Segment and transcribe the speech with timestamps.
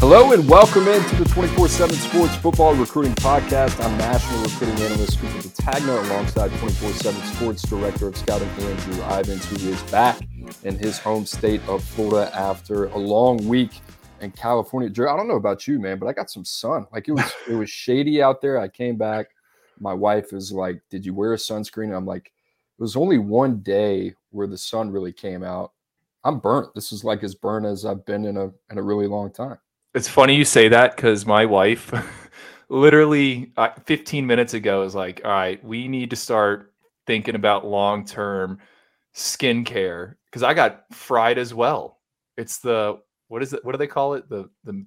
[0.00, 3.84] Hello and welcome into the 24 7 Sports Football Recruiting Podcast.
[3.84, 9.44] I'm National Recruiting Analyst Cooper Petagna alongside 24 7 Sports Director of Scouting Andrew Ivins,
[9.46, 10.20] who is back
[10.62, 13.80] in his home state of Florida after a long week
[14.20, 14.88] in California.
[14.88, 16.86] Drew, I don't know about you, man, but I got some sun.
[16.92, 18.60] Like it was it was shady out there.
[18.60, 19.30] I came back.
[19.80, 21.86] My wife is like, Did you wear a sunscreen?
[21.86, 25.72] And I'm like, it was only one day where the sun really came out.
[26.22, 26.72] I'm burnt.
[26.76, 29.58] This is like as burnt as I've been in a in a really long time.
[29.98, 31.92] It's funny you say that because my wife
[32.68, 36.72] literally uh, 15 minutes ago is like, all right, we need to start
[37.08, 38.60] thinking about long term
[39.16, 41.98] skincare because I got fried as well.
[42.36, 43.64] It's the what is it?
[43.64, 44.28] What do they call it?
[44.28, 44.86] The the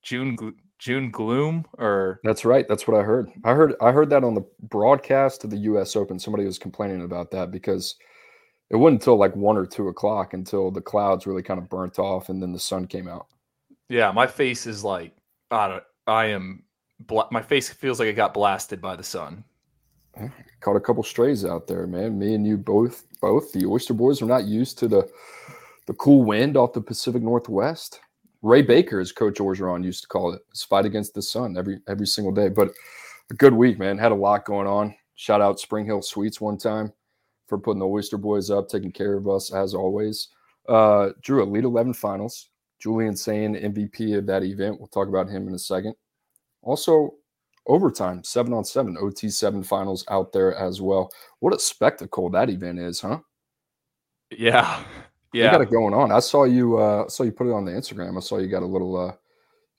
[0.00, 0.38] June
[0.78, 2.64] June gloom or That's right.
[2.68, 3.32] That's what I heard.
[3.42, 6.20] I heard I heard that on the broadcast of the US Open.
[6.20, 7.96] Somebody was complaining about that because
[8.70, 11.98] it wasn't until like one or two o'clock until the clouds really kind of burnt
[11.98, 13.26] off and then the sun came out.
[13.92, 15.12] Yeah, my face is like
[15.50, 15.84] I don't.
[16.06, 16.62] I am.
[17.00, 19.44] Bla- my face feels like it got blasted by the sun.
[20.60, 22.18] Caught a couple strays out there, man.
[22.18, 23.04] Me and you both.
[23.20, 25.10] Both the Oyster Boys are not used to the
[25.86, 28.00] the cool wind off the Pacific Northwest.
[28.40, 32.06] Ray Baker, as Coach Orgeron used to call it, fight against the sun every every
[32.06, 32.48] single day.
[32.48, 32.70] But
[33.30, 33.98] a good week, man.
[33.98, 34.94] Had a lot going on.
[35.16, 36.94] Shout out Spring Hill Suites one time
[37.46, 40.28] for putting the Oyster Boys up, taking care of us as always.
[40.66, 42.48] Uh, Drew Elite Eleven Finals.
[42.82, 44.78] Julian Sayin, MVP of that event.
[44.78, 45.94] We'll talk about him in a second.
[46.62, 47.14] Also,
[47.66, 51.10] overtime, seven on seven, OT seven finals out there as well.
[51.38, 53.20] What a spectacle that event is, huh?
[54.30, 54.82] Yeah.
[55.32, 55.44] Yeah.
[55.44, 56.10] You got it going on.
[56.10, 58.16] I saw you uh saw you put it on the Instagram.
[58.16, 59.12] I saw you got a little uh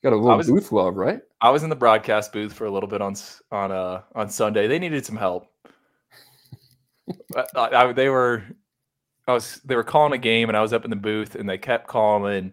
[0.02, 1.20] got a little was, booth love, right?
[1.40, 3.14] I was in the broadcast booth for a little bit on
[3.52, 4.66] on uh on Sunday.
[4.66, 5.52] They needed some help.
[7.36, 8.44] I, I, they were
[9.26, 11.48] I was they were calling a game and I was up in the booth and
[11.48, 12.52] they kept calling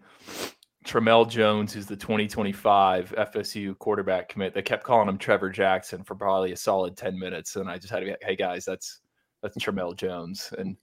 [0.84, 4.54] Tramell Jones, who's the 2025 FSU quarterback commit.
[4.54, 7.56] They kept calling him Trever Jackson for probably a solid 10 minutes.
[7.56, 9.00] And I just had to be like, hey guys, that's
[9.42, 10.52] that's Tramell Jones.
[10.58, 10.76] And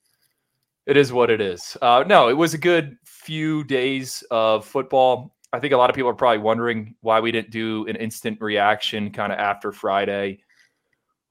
[0.85, 1.77] it is what it is.
[1.81, 5.35] Uh, no, it was a good few days of football.
[5.51, 8.39] I think a lot of people are probably wondering why we didn't do an instant
[8.41, 10.39] reaction kind of after Friday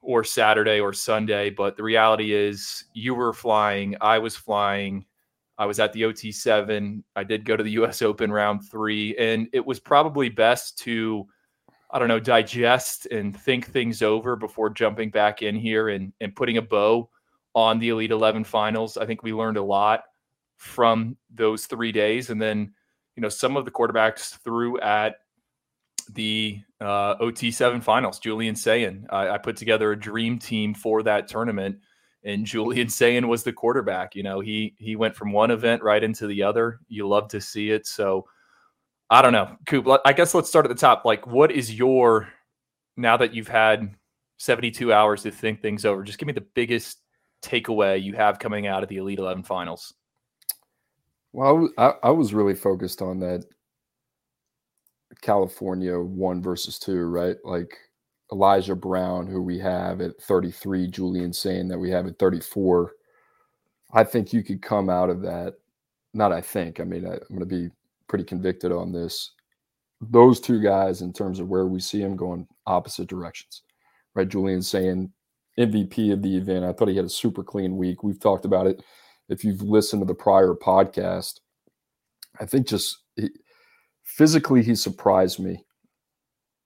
[0.00, 1.50] or Saturday or Sunday.
[1.50, 5.04] But the reality is, you were flying, I was flying.
[5.58, 7.02] I was at the OT7.
[7.16, 11.26] I did go to the US Open round three, and it was probably best to,
[11.90, 16.36] I don't know, digest and think things over before jumping back in here and, and
[16.36, 17.10] putting a bow
[17.54, 18.96] on the Elite 11 finals.
[18.96, 20.04] I think we learned a lot
[20.58, 22.30] from those three days.
[22.30, 22.72] And then,
[23.16, 25.16] you know, some of the quarterbacks threw at
[26.14, 28.18] the uh, OT7 finals.
[28.18, 31.78] Julian Sayin, I, I, put together a dream team for that tournament,
[32.24, 34.14] and Julian Sayin was the quarterback.
[34.14, 36.80] You know, he he went from one event right into the other.
[36.88, 37.86] You love to see it.
[37.86, 38.26] So
[39.10, 39.86] I don't know, Coop.
[40.04, 41.04] I guess let's start at the top.
[41.04, 42.28] Like, what is your
[42.96, 43.94] now that you've had
[44.38, 46.02] 72 hours to think things over?
[46.02, 46.98] Just give me the biggest
[47.42, 49.94] takeaway you have coming out of the Elite 11 finals.
[51.32, 53.44] Well, I, I was really focused on that
[55.20, 57.36] California one versus two, right?
[57.44, 57.76] Like
[58.32, 62.92] Elijah Brown, who we have at 33, Julian Sayin that we have at 34.
[63.92, 65.54] I think you could come out of that.
[66.12, 66.80] Not, I think.
[66.80, 67.70] I mean, I, am going to be
[68.06, 69.32] pretty convicted on this.
[70.00, 73.62] Those two guys, in terms of where we see them going opposite directions,
[74.14, 74.28] right?
[74.28, 75.12] Julian Sayin
[75.58, 76.64] MVP of the event.
[76.64, 78.02] I thought he had a super clean week.
[78.02, 78.82] We've talked about it.
[79.28, 81.40] If you've listened to the prior podcast,
[82.40, 82.98] I think just
[84.08, 85.62] physically he surprised me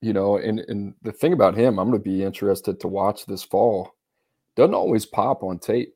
[0.00, 3.26] you know and and the thing about him i'm going to be interested to watch
[3.26, 3.94] this fall.
[4.54, 5.94] Doesn't always pop on tape.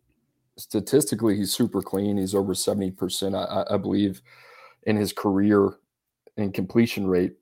[0.56, 2.16] Statistically he's super clean.
[2.16, 4.22] He's over 70% i, I believe
[4.84, 5.75] in his career
[6.37, 7.34] in completion rate.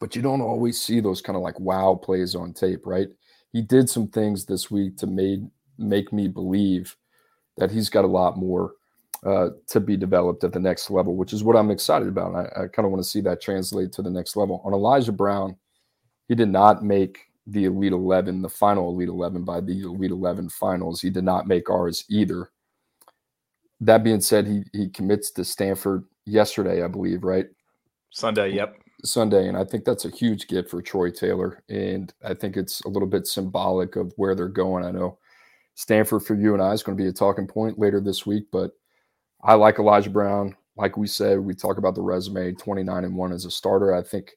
[0.00, 3.08] But you don't always see those kind of like wow plays on tape right?
[3.52, 5.48] He did some things this week to made
[5.78, 6.96] make me believe
[7.56, 8.72] that he's got a lot more
[9.24, 12.34] uh, to be developed at the next level, which is what I'm excited about.
[12.34, 14.62] I, I kind of want to see that translate to the next level.
[14.64, 15.56] On Elijah Brown,
[16.28, 20.48] he did not make the Elite 11, the final Elite 11 by the Elite 11
[20.48, 21.00] finals.
[21.00, 22.50] He did not make ours either.
[23.80, 27.46] That being said, he he commits to Stanford yesterday, I believe, right?
[28.10, 28.76] Sunday, yep.
[29.04, 32.82] Sunday, and I think that's a huge gift for Troy Taylor, and I think it's
[32.82, 34.84] a little bit symbolic of where they're going.
[34.84, 35.18] I know
[35.74, 38.44] Stanford for you and I is going to be a talking point later this week,
[38.52, 38.72] but
[39.42, 40.56] I like Elijah Brown.
[40.76, 43.94] Like we said, we talk about the resume 29 and 1 as a starter.
[43.94, 44.32] I think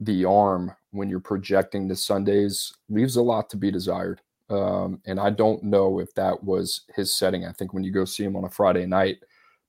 [0.00, 4.20] the arm, when you're projecting to Sundays, leaves a lot to be desired.
[4.50, 7.46] Um, and I don't know if that was his setting.
[7.46, 9.18] I think when you go see him on a Friday night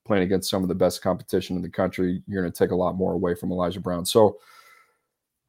[0.06, 2.76] playing against some of the best competition in the country, you're going to take a
[2.76, 4.06] lot more away from Elijah Brown.
[4.06, 4.38] So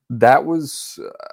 [0.09, 1.29] that was, uh,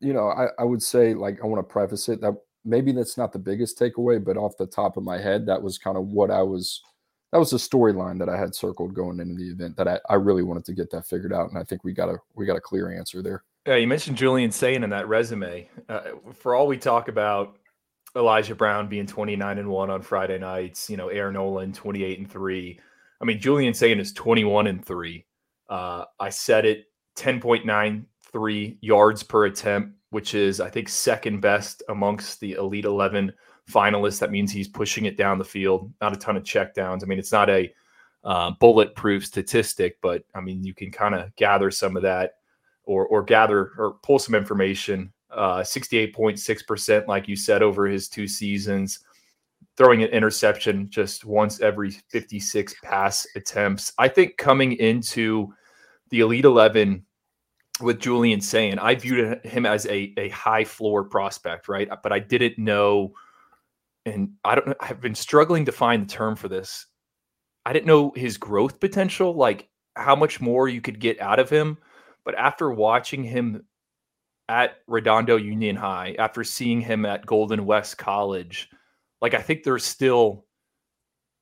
[0.00, 2.34] you know, I, I would say, like, I want to preface it that
[2.64, 5.78] maybe that's not the biggest takeaway, but off the top of my head, that was
[5.78, 6.82] kind of what I was
[7.32, 10.14] that was a storyline that I had circled going into the event that I, I
[10.14, 11.50] really wanted to get that figured out.
[11.50, 13.44] And I think we got a we got a clear answer there.
[13.66, 15.68] Yeah, you mentioned Julian Sayin in that resume.
[15.88, 16.00] Uh,
[16.34, 17.56] for all we talk about
[18.16, 22.30] Elijah Brown being 29 and 1 on Friday nights, you know, Air Noland 28 and
[22.30, 22.80] 3.
[23.20, 25.24] I mean, Julian Sayin is 21 and 3.
[25.68, 26.86] Uh, I said it
[27.16, 33.32] 10.93 yards per attempt, which is, I think, second best amongst the Elite 11
[33.70, 34.18] finalist.
[34.20, 35.92] That means he's pushing it down the field.
[36.00, 37.02] Not a ton of checkdowns.
[37.02, 37.72] I mean, it's not a
[38.24, 42.34] uh, bulletproof statistic, but I mean, you can kind of gather some of that
[42.84, 45.12] or or gather or pull some information.
[45.30, 49.04] Uh, 68.6%, like you said, over his two seasons,
[49.76, 53.92] throwing an interception just once every 56 pass attempts.
[53.96, 55.54] I think coming into
[56.10, 57.04] the Elite 11
[57.80, 61.88] with Julian Sayin, I viewed him as a, a high floor prospect, right?
[62.02, 63.12] But I didn't know
[64.06, 66.86] and I don't know, I've been struggling to find the term for this.
[67.66, 71.50] I didn't know his growth potential, like how much more you could get out of
[71.50, 71.78] him.
[72.24, 73.64] But after watching him
[74.48, 78.70] at Redondo Union High, after seeing him at Golden West College,
[79.20, 80.46] like I think there's still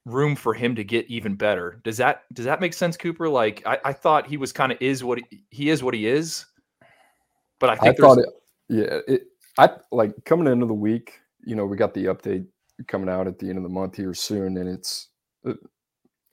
[0.05, 1.81] room for him to get even better.
[1.85, 3.29] Does that does that make sense, Cooper?
[3.29, 6.07] Like I, I thought he was kind of is what he, he, is what he
[6.07, 6.47] is,
[7.61, 8.29] but I think I thought it,
[8.69, 9.23] yeah, it,
[9.59, 12.47] I like coming into the week you know, we got the update
[12.87, 15.09] coming out at the end of the month here soon, and it's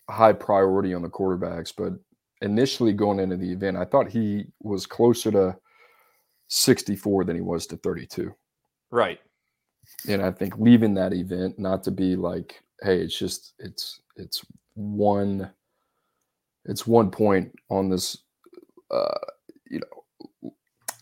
[0.10, 1.74] high priority on the quarterbacks.
[1.76, 1.94] But
[2.42, 5.56] initially going into the event, I thought he was closer to
[6.48, 8.34] 64 than he was to 32.
[8.92, 9.20] Right.
[10.08, 14.44] And I think leaving that event, not to be like, hey, it's just it's it's
[14.74, 15.52] one
[16.66, 18.18] it's one point on this
[18.92, 19.18] uh
[19.70, 20.54] you know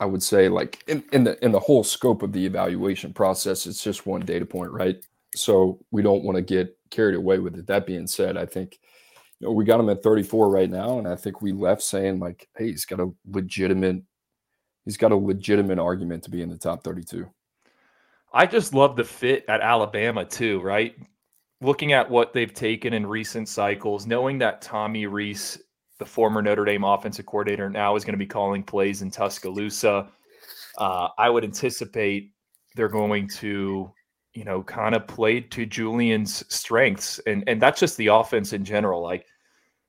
[0.03, 3.65] I would say like in, in the in the whole scope of the evaluation process,
[3.65, 4.97] it's just one data point, right?
[5.33, 7.67] So we don't want to get carried away with it.
[7.67, 8.79] That being said, I think
[9.39, 12.19] you know we got him at 34 right now, and I think we left saying
[12.19, 14.03] like, hey, he's got a legitimate
[14.83, 17.25] he's got a legitimate argument to be in the top 32.
[18.33, 20.97] I just love the fit at Alabama too, right?
[21.61, 25.61] Looking at what they've taken in recent cycles, knowing that Tommy Rees
[25.99, 30.09] the former Notre Dame offensive coordinator, now is going to be calling plays in Tuscaloosa.
[30.77, 32.33] Uh, I would anticipate
[32.75, 33.91] they're going to,
[34.33, 38.65] you know, kind of play to Julian's strengths, and and that's just the offense in
[38.65, 39.01] general.
[39.01, 39.27] Like,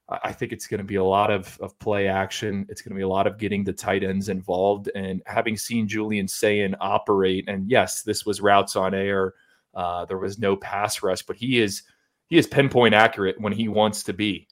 [0.09, 2.67] I think it's going to be a lot of of play action.
[2.69, 5.89] It's going to be a lot of getting the tight ends involved, and having seen
[5.89, 9.33] Julian Sayin operate, and yes, this was routes on air.
[9.73, 11.83] Uh, there was no pass rush, but he is
[12.27, 14.47] he is pinpoint accurate when he wants to be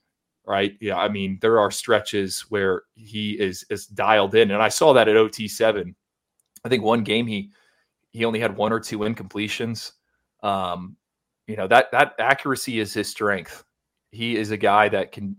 [0.47, 0.77] right?
[0.81, 4.93] Yeah, I mean, there are stretches where he is is dialed in, and I saw
[4.93, 5.95] that at OT seven.
[6.65, 7.51] I think one game he
[8.13, 9.93] he only had one or two incompletions.
[10.43, 10.97] Um,
[11.47, 13.65] you know that that accuracy is his strength.
[14.11, 15.37] He is a guy that can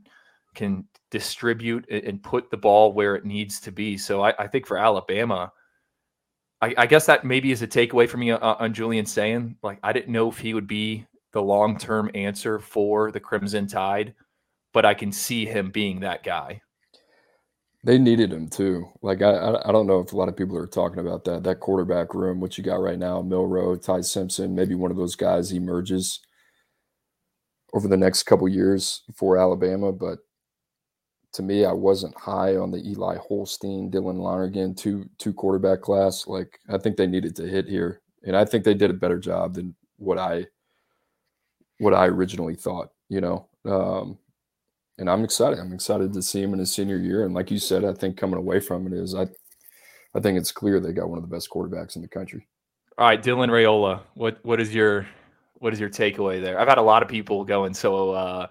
[0.55, 3.98] can distribute and put the ball where it needs to be.
[3.98, 5.51] So I, I think for Alabama,
[6.62, 9.79] I, I, guess that maybe is a takeaway for me on, on Julian Sayin like
[9.83, 14.13] I didn't know if he would be the long term answer for the Crimson Tide
[14.74, 16.62] but I can see him being that guy.
[17.86, 18.86] They needed him too.
[19.01, 21.44] Like I, I don't know if a lot of people are talking about that.
[21.44, 25.15] That quarterback room, what you got right now, Milroe, Ty Simpson, maybe one of those
[25.15, 26.22] guys emerges
[27.74, 29.92] over the next couple years for Alabama.
[29.92, 30.20] But
[31.34, 36.25] to me, I wasn't high on the Eli Holstein, Dylan Lonergan two two quarterback class.
[36.25, 39.20] Like I think they needed to hit here, and I think they did a better
[39.20, 40.46] job than what I
[41.80, 42.92] what I originally thought.
[43.10, 44.20] You know, um,
[44.97, 45.59] and I'm excited.
[45.59, 47.25] I'm excited to see him in his senior year.
[47.25, 49.27] And like you said, I think coming away from it is I,
[50.15, 52.47] I think it's clear they got one of the best quarterbacks in the country.
[52.97, 55.07] All right, Dylan Raiola, what what is your
[55.55, 56.59] what is your takeaway there?
[56.59, 58.47] I've had a lot of people going so uh,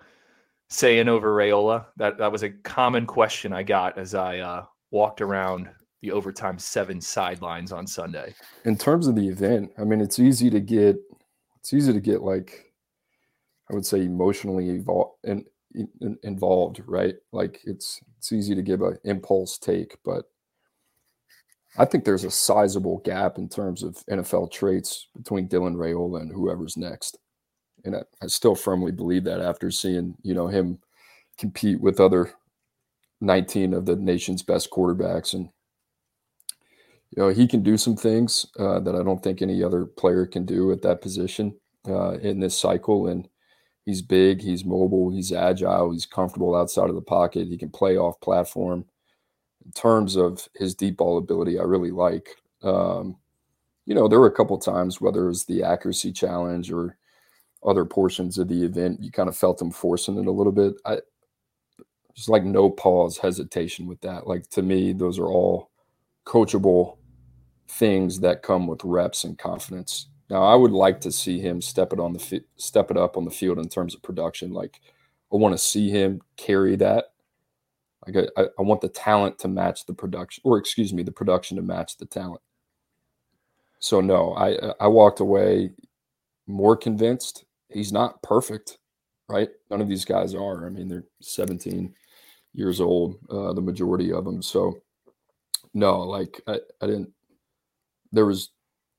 [0.68, 1.86] saying over Raiola.
[1.96, 5.68] That that was a common question I got as I uh, walked around
[6.00, 8.34] the overtime seven sidelines on Sunday.
[8.64, 10.96] In terms of the event, I mean, it's easy to get
[11.60, 12.72] it's easy to get like
[13.70, 15.44] I would say emotionally involved and
[16.22, 17.16] involved, right?
[17.32, 20.24] Like it's it's easy to give an impulse take, but
[21.78, 26.30] I think there's a sizable gap in terms of NFL traits between Dylan Raiola and
[26.30, 27.18] whoever's next.
[27.84, 30.78] And I, I still firmly believe that after seeing, you know, him
[31.38, 32.32] compete with other
[33.22, 35.48] 19 of the nation's best quarterbacks and
[37.10, 40.26] you know he can do some things uh, that I don't think any other player
[40.26, 41.54] can do at that position
[41.88, 43.08] uh, in this cycle.
[43.08, 43.28] And
[43.84, 47.48] he's big, he's mobile, he's agile, he's comfortable outside of the pocket.
[47.48, 48.84] He can play off platform.
[49.64, 52.36] In terms of his deep ball ability, I really like.
[52.62, 53.16] Um,
[53.86, 56.96] you know, there were a couple times, whether it was the accuracy challenge or
[57.64, 60.74] other portions of the event, you kind of felt him forcing it a little bit.
[60.84, 60.98] I
[62.14, 64.26] just like no pause, hesitation with that.
[64.26, 65.70] Like to me, those are all
[66.26, 66.98] coachable
[67.68, 70.08] things that come with reps and confidence.
[70.32, 73.18] Now, I would like to see him step it on the fi- step it up
[73.18, 74.50] on the field in terms of production.
[74.50, 74.80] Like,
[75.30, 77.12] I want to see him carry that.
[78.06, 81.58] Like, I, I want the talent to match the production, or excuse me, the production
[81.58, 82.40] to match the talent.
[83.78, 85.72] So no, I I walked away
[86.46, 87.44] more convinced.
[87.68, 88.78] He's not perfect,
[89.28, 89.50] right?
[89.70, 90.66] None of these guys are.
[90.66, 91.94] I mean, they're 17
[92.54, 94.40] years old, uh, the majority of them.
[94.40, 94.80] So
[95.74, 97.12] no, like I, I didn't
[98.12, 98.50] there was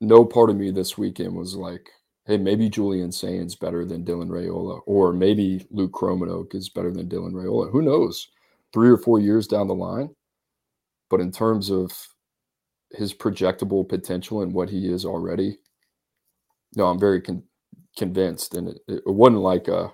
[0.06, 1.90] no part of me this weekend was like,
[2.26, 7.08] hey, maybe Julian Sayin's better than Dylan Raiola, or maybe Luke Kromenhoek is better than
[7.08, 7.70] Dylan Raiola.
[7.70, 8.28] Who knows?
[8.72, 10.14] Three or four years down the line.
[11.10, 11.92] But in terms of
[12.92, 15.58] his projectable potential and what he is already,
[16.76, 17.44] no, I'm very con-
[17.96, 18.54] convinced.
[18.54, 19.92] And it, it wasn't like a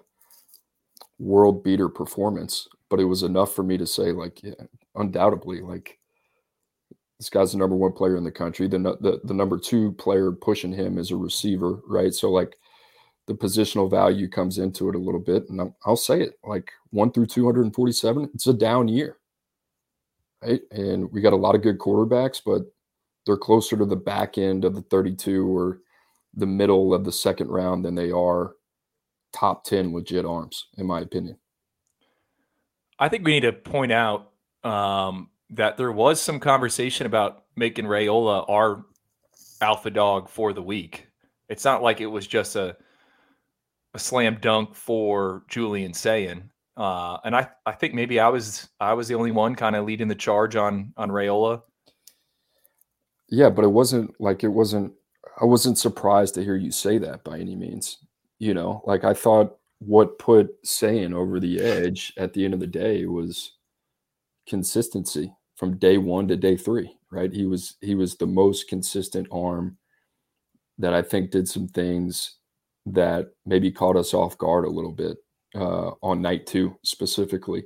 [1.18, 4.54] world beater performance, but it was enough for me to say, like, yeah,
[4.94, 5.99] undoubtedly, like
[7.20, 8.66] this guy's the number one player in the country.
[8.66, 12.14] The, the the number two player pushing him is a receiver, right?
[12.14, 12.56] So like
[13.26, 16.72] the positional value comes into it a little bit, and I'll, I'll say it like
[16.92, 18.30] one through two hundred and forty-seven.
[18.32, 19.18] It's a down year,
[20.42, 20.62] right?
[20.70, 22.62] And we got a lot of good quarterbacks, but
[23.26, 25.80] they're closer to the back end of the thirty-two or
[26.32, 28.54] the middle of the second round than they are
[29.34, 31.36] top ten legit arms, in my opinion.
[32.98, 34.32] I think we need to point out
[34.64, 38.84] um, that there was some conversation about making Raiola our
[39.60, 41.08] alpha dog for the week.
[41.48, 42.76] It's not like it was just a
[43.94, 46.50] a slam dunk for Julian Sayin.
[46.76, 49.84] Uh, and I, I think maybe I was I was the only one kind of
[49.84, 51.62] leading the charge on on Raiola.
[53.28, 54.92] Yeah, but it wasn't like it wasn't
[55.40, 57.98] I wasn't surprised to hear you say that by any means.
[58.38, 62.60] You know, like I thought what put Sayin over the edge at the end of
[62.60, 63.52] the day was
[64.46, 67.30] consistency from day one to day three, right?
[67.30, 69.76] He was he was the most consistent arm
[70.78, 72.38] that I think did some things
[72.86, 75.18] that maybe caught us off guard a little bit
[75.54, 77.64] uh, on night two specifically.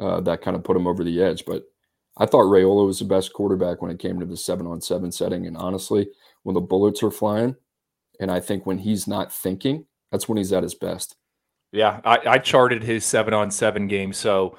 [0.00, 1.44] Uh, that kind of put him over the edge.
[1.44, 1.64] But
[2.18, 5.10] I thought Raiola was the best quarterback when it came to the seven on seven
[5.10, 5.48] setting.
[5.48, 6.08] And honestly,
[6.44, 7.56] when the bullets are flying,
[8.20, 11.16] and I think when he's not thinking, that's when he's at his best.
[11.72, 14.12] Yeah, I, I charted his seven on seven game.
[14.12, 14.56] So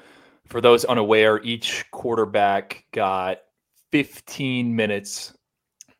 [0.48, 3.38] for those unaware, each quarterback got
[3.92, 5.36] 15 minutes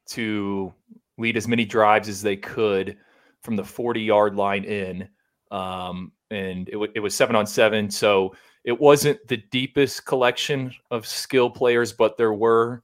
[0.08, 0.72] to
[1.18, 2.96] lead as many drives as they could
[3.42, 5.08] from the 40 yard line in.
[5.50, 7.90] Um, and it, w- it was seven on seven.
[7.90, 8.34] So
[8.64, 12.82] it wasn't the deepest collection of skill players, but there were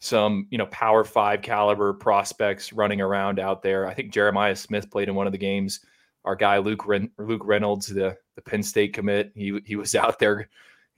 [0.00, 3.86] some, you know, power five caliber prospects running around out there.
[3.86, 5.80] I think Jeremiah Smith played in one of the games.
[6.24, 10.18] Our guy Luke Ren- Luke Reynolds, the the Penn State commit, he he was out
[10.18, 10.48] there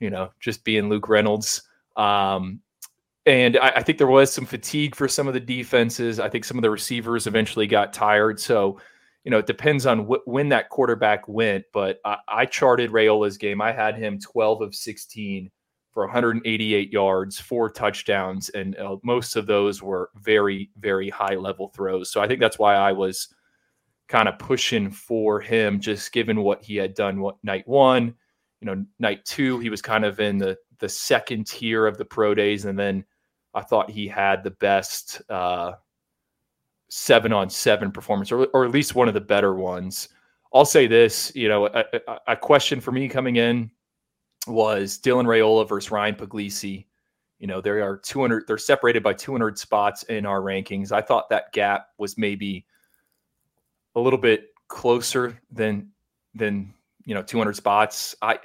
[0.03, 1.61] you know, just being Luke Reynolds.
[1.95, 2.59] Um,
[3.25, 6.19] and I, I, think there was some fatigue for some of the defenses.
[6.19, 8.37] I think some of the receivers eventually got tired.
[8.37, 8.81] So,
[9.23, 11.63] you know, it depends on wh- when that quarterback went.
[11.71, 13.61] But I, I charted Raiola's game.
[13.61, 15.49] I had him 12 of 16
[15.93, 21.69] for 188 yards, four touchdowns, and uh, most of those were very, very high level
[21.69, 22.11] throws.
[22.11, 23.33] So I think that's why I was
[24.09, 28.15] kind of pushing for him, just given what he had done what night one
[28.63, 32.05] you know, night two, he was kind of in the the second tier of the
[32.05, 33.03] pro days, and then
[33.53, 35.73] I thought he had the best uh,
[36.89, 40.07] seven on seven performance, or, or at least one of the better ones.
[40.53, 41.83] I'll say this, you know, a,
[42.27, 43.69] a question for me coming in
[44.47, 46.85] was Dylan Raiola versus Ryan Puglisi.
[47.39, 50.93] You know, there are 200, they're separated by 200 spots in our rankings.
[50.93, 52.65] I thought that gap was maybe
[53.95, 55.89] a little bit closer than
[56.33, 56.73] than
[57.05, 58.15] you know 200 spots.
[58.21, 58.39] I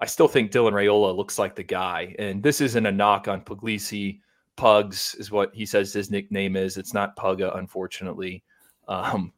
[0.00, 3.42] I still think Dylan Raiola looks like the guy, and this isn't a knock on
[3.42, 4.20] Puglisi.
[4.56, 6.76] Pugs is what he says his nickname is.
[6.76, 8.42] It's not Pugga, unfortunately.
[8.88, 9.32] Um,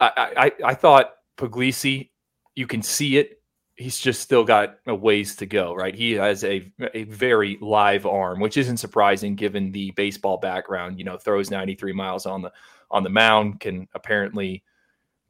[0.00, 2.10] I, I I thought Puglisi,
[2.54, 3.40] you can see it.
[3.76, 5.94] He's just still got a ways to go, right?
[5.94, 10.98] He has a a very live arm, which isn't surprising given the baseball background.
[10.98, 12.52] You know, throws 93 miles on the
[12.90, 14.62] on the mound, can apparently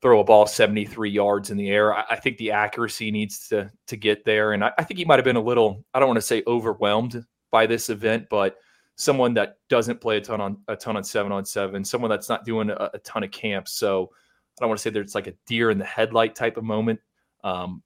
[0.00, 1.94] throw a ball 73 yards in the air.
[1.94, 5.04] I, I think the accuracy needs to to get there, and I, I think he
[5.04, 5.84] might have been a little.
[5.94, 8.56] I don't want to say overwhelmed by this event, but
[8.96, 12.28] someone that doesn't play a ton on a ton on seven on seven, someone that's
[12.28, 13.72] not doing a, a ton of camps.
[13.72, 14.10] So
[14.58, 17.00] I don't want to say there's like a deer in the headlight type of moment.
[17.44, 17.82] Um,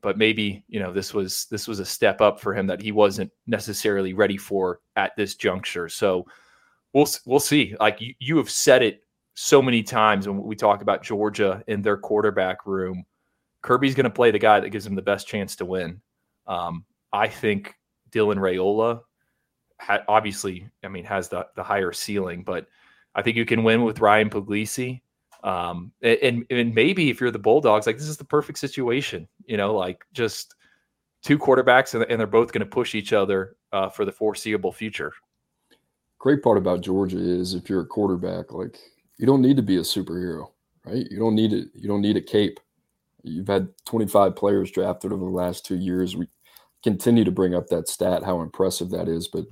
[0.00, 2.92] but maybe you know this was this was a step up for him that he
[2.92, 5.88] wasn't necessarily ready for at this juncture.
[5.88, 6.26] So
[6.92, 7.74] we'll we'll see.
[7.80, 9.02] Like you, you have said it
[9.40, 13.04] so many times when we talk about Georgia in their quarterback room.
[13.62, 16.00] Kirby's going to play the guy that gives him the best chance to win.
[16.48, 17.72] Um, I think
[18.10, 19.02] Dylan Raiola
[19.80, 22.66] ha- obviously, I mean, has the the higher ceiling, but
[23.14, 25.02] I think you can win with Ryan Puglisi.
[25.44, 29.28] Um, and and maybe if you're the Bulldogs, like this is the perfect situation.
[29.46, 30.56] You know, like just
[31.22, 34.72] two quarterbacks, and, and they're both going to push each other uh, for the foreseeable
[34.72, 35.12] future.
[36.18, 38.80] Great part about Georgia is if you're a quarterback, like
[39.18, 40.50] you don't need to be a superhero,
[40.84, 41.06] right?
[41.10, 41.68] You don't need it.
[41.74, 42.60] You don't need a cape.
[43.24, 46.16] You've had 25 players drafted over the last two years.
[46.16, 46.28] We
[46.82, 49.28] continue to bring up that stat, how impressive that is.
[49.28, 49.44] But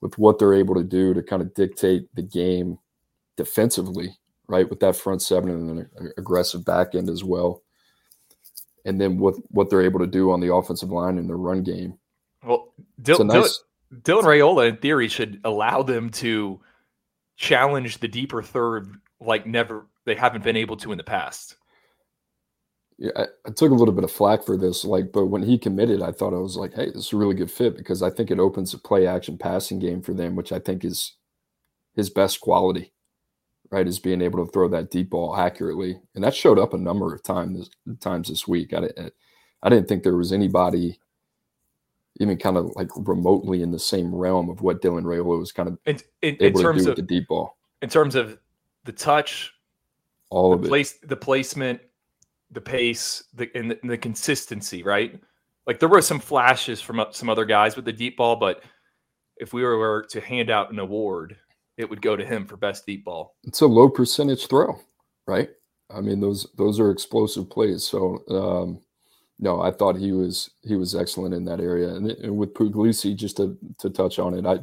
[0.00, 2.78] with what they're able to do to kind of dictate the game
[3.36, 4.16] defensively,
[4.48, 7.62] right, with that front seven and an aggressive back end as well,
[8.84, 11.62] and then what what they're able to do on the offensive line in the run
[11.62, 11.98] game.
[12.44, 16.60] Well, Dil- nice, Dylan, Dylan Raiola, in theory, should allow them to
[17.40, 21.56] challenge the deeper third like never they haven't been able to in the past.
[22.98, 25.56] Yeah, I, I, took a little bit of flack for this, like, but when he
[25.56, 28.10] committed, I thought I was like, hey, this is a really good fit because I
[28.10, 31.14] think it opens a play action passing game for them, which I think is
[31.94, 32.92] his best quality,
[33.70, 33.88] right?
[33.88, 37.14] Is being able to throw that deep ball accurately, and that showed up a number
[37.14, 38.74] of times times this week.
[38.74, 38.88] I,
[39.62, 40.98] I didn't think there was anybody
[42.18, 45.68] even kind of like remotely in the same realm of what Dylan Raiola was kind
[45.68, 47.56] of in, in, able in terms to do of, with the deep ball.
[47.82, 48.38] In terms of
[48.84, 49.52] the touch,
[50.30, 51.80] all the of place, it, the placement,
[52.50, 55.20] the pace, the and, the and the consistency, right?
[55.66, 58.62] Like there were some flashes from some other guys with the deep ball, but
[59.36, 61.36] if we were to hand out an award,
[61.76, 63.36] it would go to him for best deep ball.
[63.44, 64.78] It's a low percentage throw,
[65.26, 65.50] right?
[65.88, 67.84] I mean those those are explosive plays.
[67.84, 68.80] So um,
[69.40, 71.88] no, I thought he was he was excellent in that area.
[71.88, 74.58] And, and, with Puglisi, just to to touch on it, I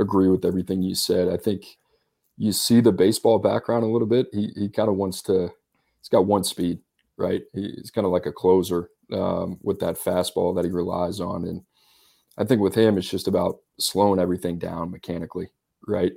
[0.00, 1.28] agree with everything you said.
[1.28, 1.64] I think
[2.38, 4.28] you see the baseball background a little bit.
[4.32, 5.50] He he kind of wants to.
[6.00, 6.78] He's got one speed,
[7.16, 7.42] right?
[7.52, 11.44] He's kind of like a closer um, with that fastball that he relies on.
[11.44, 11.62] And
[12.38, 15.48] I think with him, it's just about slowing everything down mechanically,
[15.86, 16.12] right?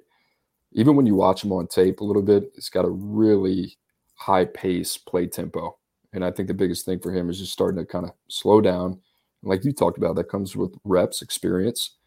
[0.74, 3.78] Even when you watch him on tape a little bit, it's got a really
[4.16, 5.78] high pace play tempo
[6.16, 8.62] and I think the biggest thing for him is just starting to kind of slow
[8.62, 9.00] down.
[9.44, 11.98] Like you talked about, that comes with reps, experience.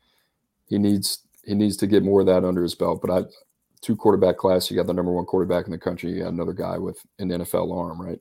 [0.67, 3.01] He needs he needs to get more of that under his belt.
[3.01, 3.29] But I
[3.81, 6.53] two quarterback class, you got the number one quarterback in the country, you got another
[6.53, 8.19] guy with an NFL arm, right?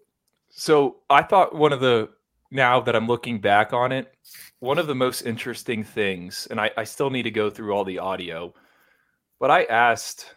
[0.50, 2.10] So I thought one of the
[2.52, 4.14] now that I'm looking back on it,
[4.60, 7.84] one of the most interesting things, and I, I still need to go through all
[7.84, 8.54] the audio,
[9.40, 10.34] but I asked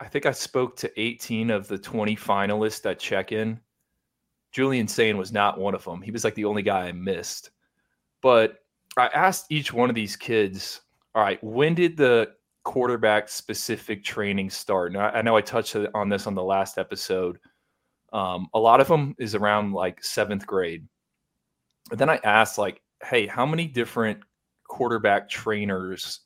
[0.00, 3.60] I think I spoke to 18 of the 20 finalists at check-in
[4.52, 6.02] Julian Sayin was not one of them.
[6.02, 7.50] He was like the only guy I missed.
[8.20, 8.58] But
[8.96, 10.82] I asked each one of these kids,
[11.14, 14.92] all right, when did the quarterback specific training start?
[14.92, 17.38] Now, I know I touched on this on the last episode.
[18.12, 20.86] Um, a lot of them is around like seventh grade.
[21.88, 24.20] But then I asked, like, hey, how many different
[24.68, 26.20] quarterback trainers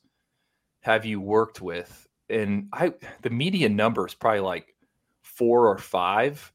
[0.81, 2.07] have you worked with?
[2.29, 4.75] And I, the median number is probably like
[5.21, 6.51] four or five.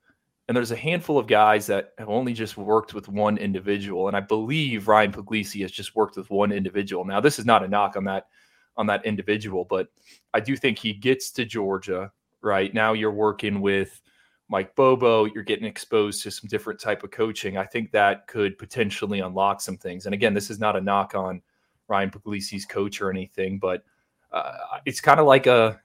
[0.48, 4.08] And there's a handful of guys that have only just worked with one individual.
[4.08, 7.04] And I believe Ryan Puglisi has just worked with one individual.
[7.04, 8.26] Now, this is not a knock on that
[8.76, 9.88] on that individual, but
[10.32, 12.72] I do think he gets to Georgia, right?
[12.72, 14.00] Now you're working with
[14.48, 17.58] Mike Bobo, you're getting exposed to some different type of coaching.
[17.58, 20.06] I think that could potentially unlock some things.
[20.06, 21.42] And again, this is not a knock on
[21.88, 23.84] Ryan Puglisi's coach or anything, but
[24.32, 25.81] uh, it's kind of like a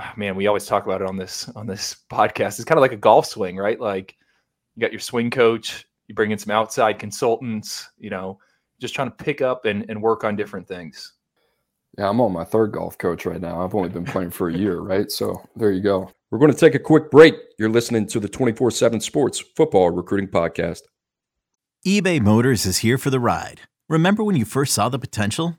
[0.00, 2.60] Ah, man, we always talk about it on this on this podcast.
[2.60, 3.80] It's kind of like a golf swing, right?
[3.80, 4.14] Like
[4.76, 8.38] you got your swing coach, you bring in some outside consultants, you know,
[8.80, 11.14] just trying to pick up and, and work on different things.
[11.98, 13.60] Yeah, I'm on my third golf coach right now.
[13.60, 15.10] I've only been playing for a year, right?
[15.10, 16.08] So there you go.
[16.30, 17.34] We're going to take a quick break.
[17.58, 20.82] You're listening to the 24 7 Sports Football Recruiting Podcast.
[21.84, 23.62] eBay Motors is here for the ride.
[23.88, 25.58] Remember when you first saw the potential?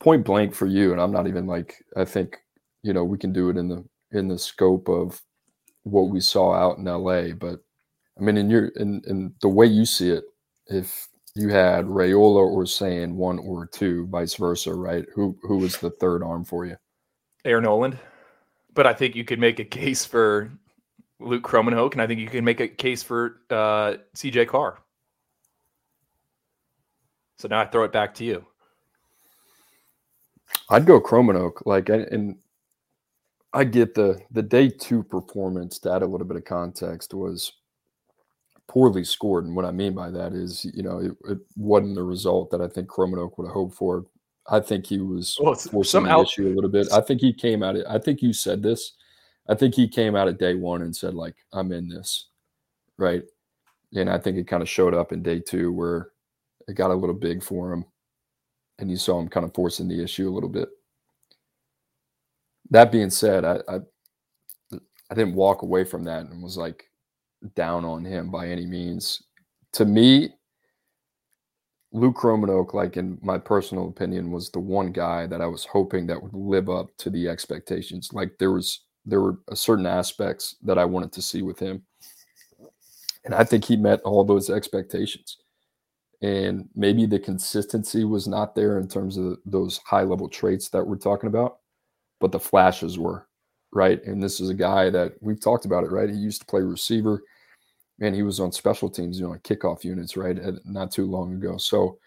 [0.00, 2.38] Point blank for you, and I'm not even like I think
[2.82, 5.20] you know we can do it in the in the scope of
[5.82, 7.60] what we saw out in LA, but
[8.18, 10.24] I mean in your in in the way you see it,
[10.66, 15.04] if you had Raiola or Sayin one or two, vice versa, right?
[15.14, 16.76] Who who was the third arm for you?
[17.44, 17.98] Air Noland.
[18.72, 20.50] But I think you could make a case for
[21.18, 24.78] Luke Kromenhoek, and I think you can make a case for uh, CJ Carr.
[27.38, 28.46] So now I throw it back to you.
[30.68, 32.36] I'd go Kromenhoek, like, and
[33.52, 35.78] I get the the day two performance.
[35.80, 37.52] To add a little bit of context, was
[38.68, 42.04] poorly scored, and what I mean by that is, you know, it, it wasn't the
[42.04, 44.06] result that I think Kromenhoek would have hoped for.
[44.48, 46.92] I think he was well, forcing the out- issue a little bit.
[46.92, 47.76] I think he came out.
[47.88, 48.92] I think you said this.
[49.48, 52.28] I think he came out at day one and said, like, I'm in this.
[52.96, 53.22] Right.
[53.94, 56.10] And I think it kind of showed up in day two where
[56.68, 57.84] it got a little big for him.
[58.80, 60.68] And you saw him kind of forcing the issue a little bit.
[62.70, 63.80] That being said, I, I
[65.10, 66.84] I didn't walk away from that and was like
[67.56, 69.22] down on him by any means.
[69.72, 70.30] To me,
[71.92, 76.06] Luke Kromenhoek, like in my personal opinion, was the one guy that I was hoping
[76.06, 78.10] that would live up to the expectations.
[78.12, 81.82] Like there was there were certain aspects that I wanted to see with him.
[83.24, 85.38] And I think he met all those expectations.
[86.22, 90.86] And maybe the consistency was not there in terms of those high level traits that
[90.86, 91.58] we're talking about,
[92.20, 93.26] but the flashes were,
[93.72, 94.04] right?
[94.04, 96.10] And this is a guy that we've talked about it, right?
[96.10, 97.22] He used to play receiver
[98.00, 100.38] man, he was on special teams, you know, kickoff units, right?
[100.64, 101.58] Not too long ago.
[101.58, 101.98] So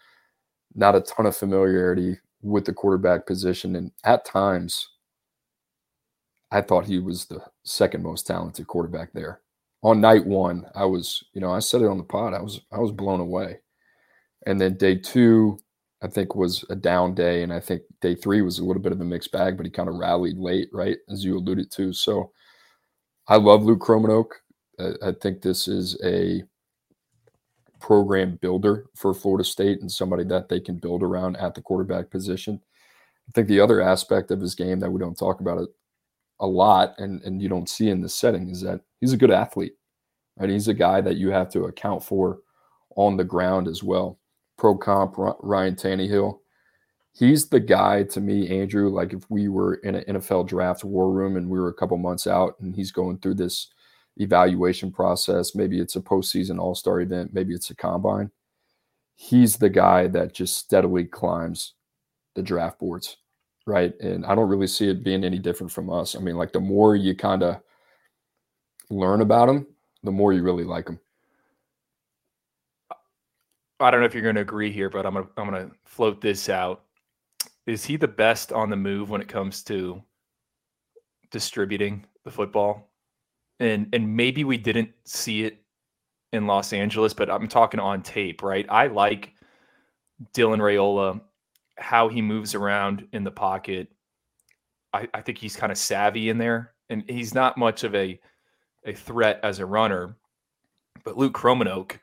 [0.74, 3.76] not a ton of familiarity with the quarterback position.
[3.76, 4.88] And at times,
[6.50, 9.40] I thought he was the second most talented quarterback there.
[9.82, 12.34] On night one, I was, you know, I said it on the pod.
[12.34, 13.60] I was, I was blown away.
[14.46, 15.58] And then day two,
[16.02, 18.92] I think was a down day, and I think day three was a little bit
[18.92, 21.92] of a mixed bag, but he kind of rallied late, right, as you alluded to.
[21.92, 22.30] So
[23.26, 24.26] I love Luke Kromenhoek.
[25.02, 26.42] I, think this is a
[27.80, 32.10] program builder for Florida State and somebody that they can build around at the quarterback
[32.10, 32.60] position.
[33.28, 35.68] I think the other aspect of his game that we don't talk about it
[36.40, 39.30] a lot and, and you don't see in this setting is that he's a good
[39.30, 39.74] athlete.
[40.36, 40.50] Right?
[40.50, 42.40] He's a guy that you have to account for
[42.96, 44.18] on the ground as well.
[44.56, 46.38] Pro comp Ryan Tannehill.
[47.12, 48.88] He's the guy to me, Andrew.
[48.88, 51.96] Like if we were in an NFL draft war room and we were a couple
[51.96, 53.68] months out and he's going through this
[54.16, 55.54] evaluation process.
[55.54, 57.32] Maybe it's a postseason all star event.
[57.32, 58.30] Maybe it's a combine.
[59.16, 61.74] He's the guy that just steadily climbs
[62.34, 63.16] the draft boards,
[63.66, 63.92] right?
[64.00, 66.16] And I don't really see it being any different from us.
[66.16, 67.60] I mean, like the more you kind of
[68.90, 69.66] learn about him,
[70.02, 70.98] the more you really like him.
[73.80, 76.20] I don't know if you're going to agree here, but I'm gonna I'm gonna float
[76.20, 76.84] this out.
[77.66, 80.02] Is he the best on the move when it comes to
[81.30, 82.90] distributing the football?
[83.60, 85.62] and and maybe we didn't see it
[86.32, 88.66] in Los Angeles, but I'm talking on tape, right?
[88.68, 89.32] I like
[90.34, 91.20] Dylan Raiola,
[91.78, 93.88] how he moves around in the pocket.
[94.92, 98.20] I, I think he's kind of savvy in there, and he's not much of a
[98.86, 100.16] a threat as a runner,
[101.04, 101.98] But Luke Kromenhoek,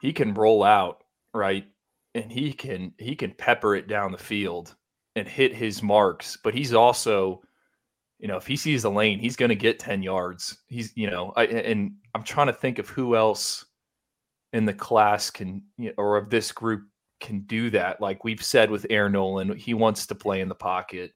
[0.00, 1.66] he can roll out, right?
[2.14, 4.74] And he can he can pepper it down the field
[5.16, 7.42] and hit his marks, but he's also
[8.18, 10.58] you know, if he sees the lane, he's going to get 10 yards.
[10.66, 13.64] He's, you know, I, and I'm trying to think of who else
[14.52, 15.62] in the class can,
[15.96, 16.84] or of this group
[17.20, 18.00] can do that.
[18.00, 21.12] Like we've said with Air Noland he wants to play in the pocket.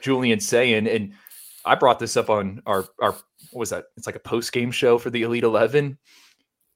[0.00, 1.12] Julian Sayin and
[1.66, 3.84] I brought this up on our, our, what was that?
[3.98, 5.98] It's like a post game show for the Elite 11.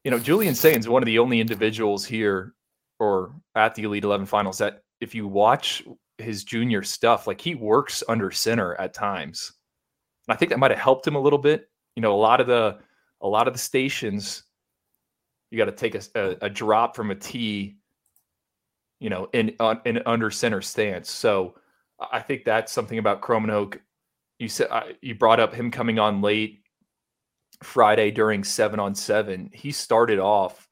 [0.05, 2.55] You know, Julian Sayin's one of the only individuals here
[3.01, 5.83] or at the Elite 11 finals that if you watch
[6.19, 7.27] his junior stuff.
[7.27, 9.53] Like he works under center at times.
[10.29, 11.69] And I think that might have helped him a little bit.
[11.97, 12.79] You know, a lot of the
[13.21, 14.45] a lot of the stations,
[15.51, 17.77] you got to take a, a, a, drop from a tee,
[19.01, 21.11] you know, in in under center stance.
[21.11, 21.55] So
[22.12, 23.79] I think that's something about Kromenhoek.
[24.38, 24.69] You said
[25.01, 26.63] you brought up him coming on late
[27.64, 29.50] Friday during seven on seven.
[29.53, 30.68] He started off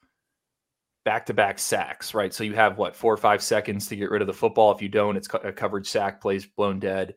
[1.05, 2.33] back to back sacks, right?
[2.33, 4.73] So you have what four or five seconds to get rid of the football.
[4.73, 7.15] If you don't, it's a coverage sack, plays blown dead.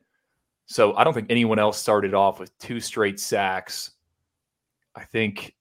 [0.66, 3.92] So I don't think anyone else started off with two straight sacks.
[4.96, 5.56] I think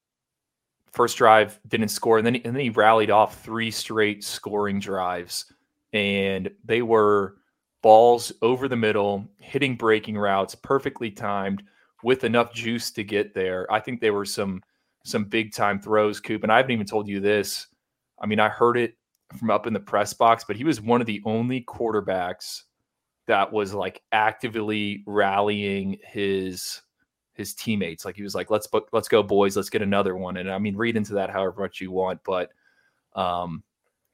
[0.92, 5.52] first drive didn't score, and then and then he rallied off three straight scoring drives,
[5.92, 7.36] and they were
[7.82, 11.62] balls over the middle, hitting breaking routes, perfectly timed,
[12.04, 13.70] with enough juice to get there.
[13.72, 14.62] I think there were some
[15.04, 17.66] some big time throws, Coop, and I haven't even told you this
[18.20, 18.96] I mean, I heard it
[19.38, 22.62] from up in the press box, but he was one of the only quarterbacks
[23.26, 26.82] that was like actively rallying his
[27.34, 28.04] his teammates.
[28.04, 30.76] Like he was like, "Let's let's go, boys, let's get another one." And I mean,
[30.76, 32.50] read into that however much you want, but
[33.14, 33.62] um,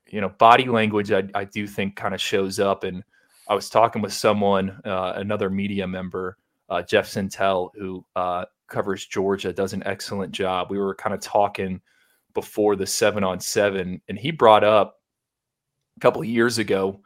[0.09, 2.85] you know, body language I, I do think kind of shows up.
[2.85, 3.05] And
[3.49, 6.37] I was talking with someone, uh, another media member,
[6.71, 10.71] uh, Jeff Sentell, who uh, covers Georgia, does an excellent job.
[10.71, 11.81] We were kind of talking
[12.33, 14.97] before the seven on seven, and he brought up
[15.97, 17.01] a couple of years ago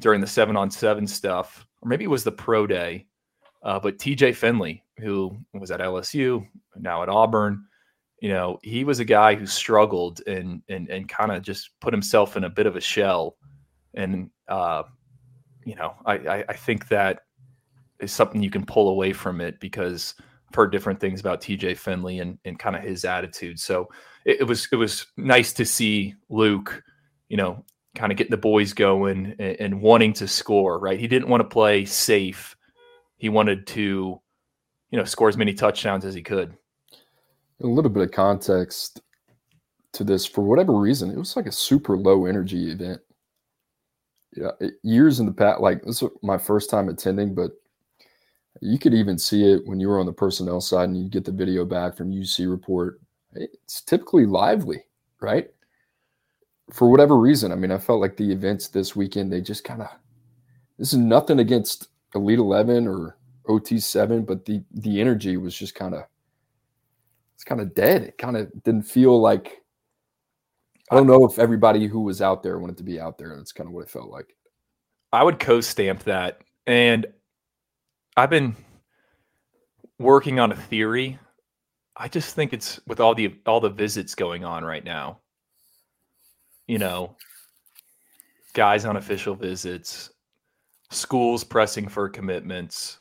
[0.00, 3.06] during the seven on seven stuff, or maybe it was the pro day,
[3.64, 7.64] uh, but TJ Finley, who was at LSU, now at Auburn,
[8.20, 11.92] you know, he was a guy who struggled and and and kind of just put
[11.92, 13.36] himself in a bit of a shell,
[13.94, 14.84] and uh,
[15.64, 17.22] you know, I, I I think that
[18.00, 20.14] is something you can pull away from it because
[20.48, 23.58] I've heard different things about TJ Finley and and kind of his attitude.
[23.58, 23.88] So
[24.24, 26.82] it, it was it was nice to see Luke,
[27.28, 30.78] you know, kind of getting the boys going and, and wanting to score.
[30.78, 32.56] Right, he didn't want to play safe.
[33.16, 34.20] He wanted to,
[34.90, 36.56] you know, score as many touchdowns as he could.
[37.60, 39.00] A little bit of context
[39.92, 43.00] to this, for whatever reason, it was like a super low energy event.
[44.36, 44.50] Yeah,
[44.82, 47.52] years in the past, like this was my first time attending, but
[48.60, 51.24] you could even see it when you were on the personnel side and you get
[51.24, 53.00] the video back from UC report
[53.34, 54.84] it's typically lively,
[55.20, 55.50] right?
[56.72, 59.82] For whatever reason, I mean, I felt like the events this weekend, they just kind
[59.82, 59.88] of,
[60.78, 63.16] this is nothing against Elite 11 or
[63.48, 66.04] OT 7, but the, the energy was just kind of,
[67.34, 68.02] it's kind of dead.
[68.02, 69.62] It kind of didn't feel like,
[70.90, 73.34] I don't know if everybody who was out there wanted to be out there.
[73.36, 74.34] That's kind of what it felt like.
[75.12, 76.42] I would co stamp that.
[76.66, 77.06] And
[78.18, 78.56] I've been
[79.98, 81.18] working on a theory
[81.98, 85.18] I just think it's with all the all the visits going on right now.
[86.68, 87.16] You know,
[88.52, 90.10] guys on official visits,
[90.90, 93.00] schools pressing for commitments.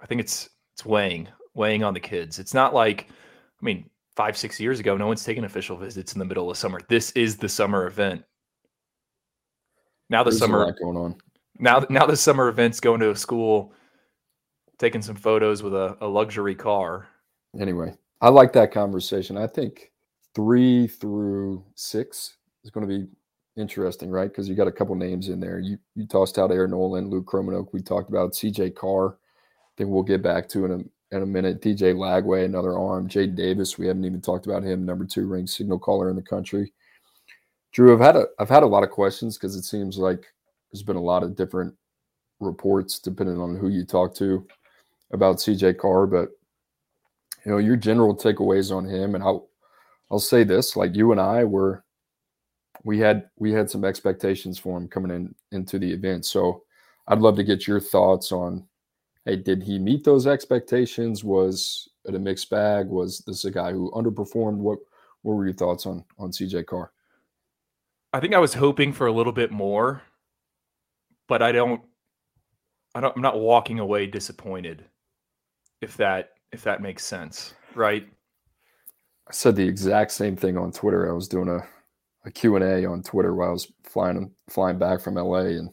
[0.00, 2.40] I think it's it's weighing weighing on the kids.
[2.40, 6.18] It's not like I mean, 5 6 years ago no one's taking official visits in
[6.18, 6.80] the middle of summer.
[6.88, 8.24] This is the summer event.
[10.10, 11.16] Now the There's summer going on.
[11.58, 13.72] Now now the summer event's going to a school
[14.78, 17.08] taking some photos with a, a luxury car
[17.58, 19.36] anyway, I like that conversation.
[19.36, 19.92] I think
[20.34, 23.06] three through six is going to be
[23.56, 24.30] interesting, right?
[24.30, 25.58] Because you got a couple names in there.
[25.58, 27.68] You you tossed out Air Noland Luke Kromenhoek.
[27.72, 29.10] We talked about CJ Carr.
[29.10, 31.62] I think we'll get back to in a in a minute.
[31.62, 33.08] DJ Lagway, another arm.
[33.08, 33.78] Jadyn Davis.
[33.78, 34.84] We haven't even talked about him.
[34.84, 36.72] Number two ring signal caller in the country.
[37.72, 40.26] Drew, I've had a I've had a lot of questions because it seems like
[40.70, 41.74] there's been a lot of different
[42.40, 44.46] reports depending on who you talk to
[45.12, 46.30] about CJ Carr, but
[47.44, 49.14] you know, your general takeaways on him.
[49.14, 49.48] And I'll
[50.10, 51.84] I'll say this: like you and I were,
[52.84, 56.26] we had we had some expectations for him coming in into the event.
[56.26, 56.62] So
[57.06, 58.66] I'd love to get your thoughts on,
[59.24, 61.24] hey, did he meet those expectations?
[61.24, 62.88] Was it a mixed bag?
[62.88, 64.58] Was this a guy who underperformed?
[64.58, 64.78] What
[65.22, 66.92] what were your thoughts on on CJ Carr?
[68.12, 70.02] I think I was hoping for a little bit more,
[71.28, 71.80] but I don't
[72.94, 74.84] I don't I'm not walking away disappointed
[75.80, 78.08] if that if that makes sense, right?
[79.28, 81.08] I said the exact same thing on Twitter.
[81.08, 81.60] I was doing a,
[82.24, 85.70] a Q&A on Twitter while I was flying flying back from LA and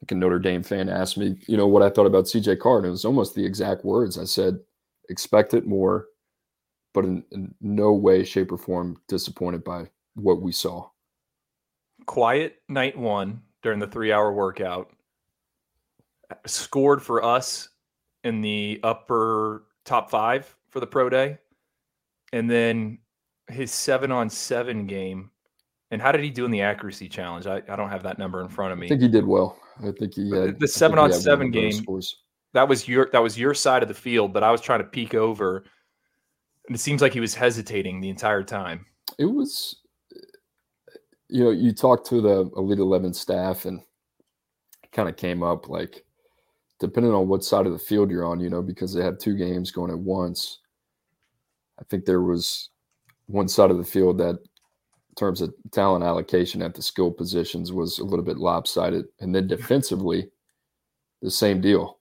[0.00, 2.78] like a Notre Dame fan asked me, you know, what I thought about CJ Carr.
[2.78, 4.16] And it was almost the exact words.
[4.16, 4.60] I said,
[5.08, 6.06] expect it more,
[6.94, 10.88] but in, in no way, shape, or form disappointed by what we saw.
[12.06, 14.90] Quiet night one during the three hour workout.
[16.46, 17.68] Scored for us
[18.24, 21.38] in the upper top five for the pro day.
[22.32, 22.98] And then
[23.48, 25.30] his seven on seven game.
[25.90, 27.46] And how did he do in the accuracy challenge?
[27.46, 28.86] I, I don't have that number in front of me.
[28.86, 29.58] I think he did well.
[29.80, 31.82] I think he had, the seven on seven game.
[32.52, 34.84] That was your that was your side of the field, but I was trying to
[34.84, 35.64] peek over,
[36.66, 38.86] and it seems like he was hesitating the entire time.
[39.18, 39.76] It was,
[41.28, 43.80] you know, you talked to the Elite Eleven staff, and
[44.92, 46.04] kind of came up like,
[46.80, 49.36] depending on what side of the field you're on, you know, because they had two
[49.36, 50.60] games going at once.
[51.80, 52.70] I think there was
[53.26, 54.38] one side of the field that
[55.18, 59.06] terms of talent allocation at the skill positions was a little bit lopsided.
[59.20, 60.30] And then defensively,
[61.20, 61.98] the same deal,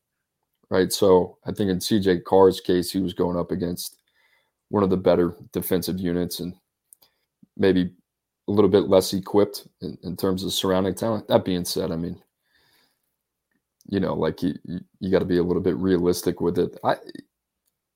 [0.69, 0.93] right?
[0.93, 3.97] So I think in CJ Carr's case, he was going up against
[4.69, 6.53] one of the better defensive units and
[7.57, 7.91] maybe
[8.47, 11.27] a little bit less equipped in, in terms of surrounding talent.
[11.27, 12.21] That being said, I mean,
[13.89, 14.53] you know, like you,
[14.99, 16.77] you, got to be a little bit realistic with it.
[16.83, 16.95] I,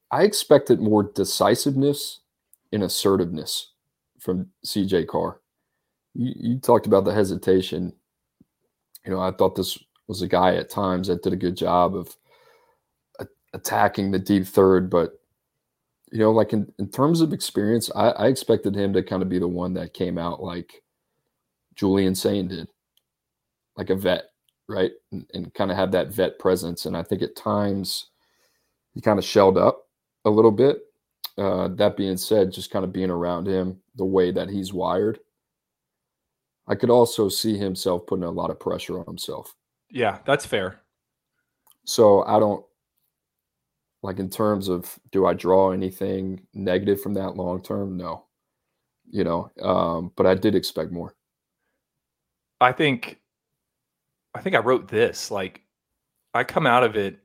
[0.09, 2.21] I expected more decisiveness
[2.71, 3.71] and assertiveness
[4.19, 5.41] from CJ Carr.
[6.13, 7.93] You, you talked about the hesitation.
[9.05, 11.95] You know, I thought this was a guy at times that did a good job
[11.95, 12.15] of
[13.53, 15.20] attacking the deep third, but
[16.11, 19.29] you know, like in, in terms of experience, I, I expected him to kind of
[19.29, 20.83] be the one that came out like
[21.75, 22.67] Julian Sayin did,
[23.77, 24.25] like a vet,
[24.67, 24.91] right?
[25.11, 26.85] And, and kind of have that vet presence.
[26.85, 28.09] And I think at times
[28.93, 29.87] he kind of shelled up
[30.25, 30.79] a little bit.
[31.37, 35.19] Uh, that being said, just kind of being around him, the way that he's wired,
[36.67, 39.55] I could also see himself putting a lot of pressure on himself.
[39.89, 40.81] Yeah, that's fair.
[41.85, 42.65] So I don't
[44.03, 47.97] like in terms of do I draw anything negative from that long term?
[47.97, 48.25] No.
[49.09, 51.15] You know, um, but I did expect more.
[52.61, 53.19] I think
[54.33, 55.61] I think I wrote this like
[56.33, 57.19] I come out of it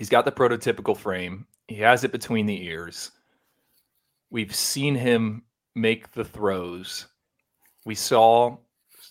[0.00, 1.46] he's got the prototypical frame.
[1.68, 3.10] He has it between the ears.
[4.30, 5.42] We've seen him
[5.74, 7.06] make the throws.
[7.84, 8.56] We saw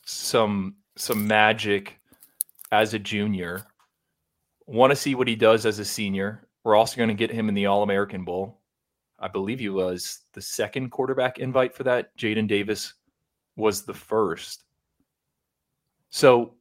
[0.04, 2.00] some some magic
[2.72, 3.68] as a junior.
[4.72, 6.48] Want to see what he does as a senior.
[6.64, 8.62] We're also going to get him in the All American Bowl.
[9.18, 12.16] I believe he was the second quarterback invite for that.
[12.18, 12.94] Jadyn Davis
[13.56, 14.66] was the first.
[16.12, 16.54] So,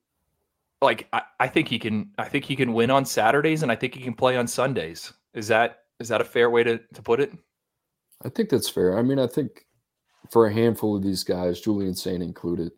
[0.80, 2.10] like, I, I think he can.
[2.16, 5.12] I think he can win on Saturdays, and I think he can play on Sundays.
[5.34, 7.30] Is that is that a fair way to to put it?
[8.24, 8.98] I think that's fair.
[8.98, 9.66] I mean, I think
[10.30, 12.72] for a handful of these guys, Julian Sayin included,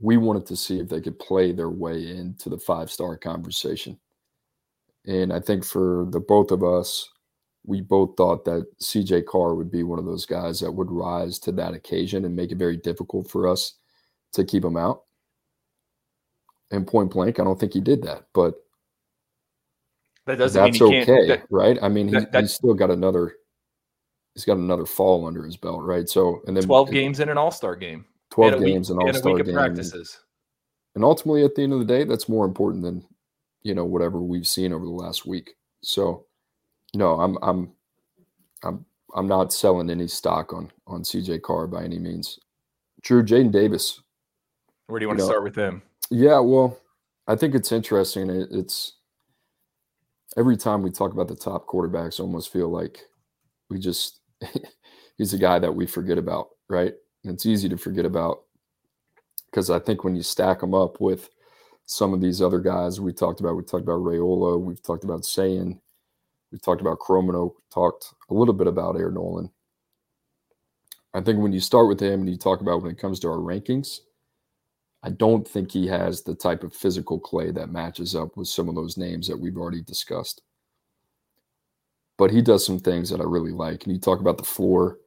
[0.00, 3.98] we wanted to see if they could play their way into the five star conversation.
[5.06, 7.08] And I think for the both of us,
[7.66, 11.38] we both thought that CJ Carr would be one of those guys that would rise
[11.40, 13.74] to that occasion and make it very difficult for us
[14.32, 15.02] to keep him out.
[16.70, 18.54] And point blank, I don't think he did that, but
[20.26, 21.78] that doesn't that's okay, that, right?
[21.82, 23.34] I mean, that, he, he's still got another
[24.34, 26.08] he's got another fall under his belt, right?
[26.08, 28.06] So and then 12 games in an all-star game.
[28.34, 29.54] 12 games and all-star game.
[29.54, 30.18] Practices.
[30.96, 33.04] And ultimately at the end of the day, that's more important than
[33.62, 35.54] you know whatever we've seen over the last week.
[35.82, 36.26] So
[36.94, 37.72] no, I'm I'm
[38.64, 42.40] I'm I'm not selling any stock on on CJ Carr by any means.
[43.02, 44.00] Drew Jadyn Davis.
[44.86, 45.82] Where do you want you to know, start with him?
[46.10, 46.78] Yeah, well,
[47.28, 48.30] I think it's interesting.
[48.30, 48.94] It, it's
[50.36, 52.98] every time we talk about the top quarterbacks, I almost feel like
[53.70, 54.20] we just
[55.16, 56.94] he's a guy that we forget about, right?
[57.24, 58.42] It's easy to forget about
[59.50, 61.30] because I think when you stack them up with
[61.86, 65.24] some of these other guys we talked about, we talked about Raiola, we've talked about
[65.24, 65.80] Sayin,
[66.50, 69.50] we've talked about Kromenhoek, talked a little bit about Air Noland.
[71.14, 73.28] I think when you start with him and you talk about when it comes to
[73.28, 74.00] our rankings,
[75.02, 78.68] I don't think he has the type of physical clay that matches up with some
[78.68, 80.42] of those names that we've already discussed
[82.16, 83.84] but he does some things that I really like.
[83.84, 84.98] And you talk about the floor,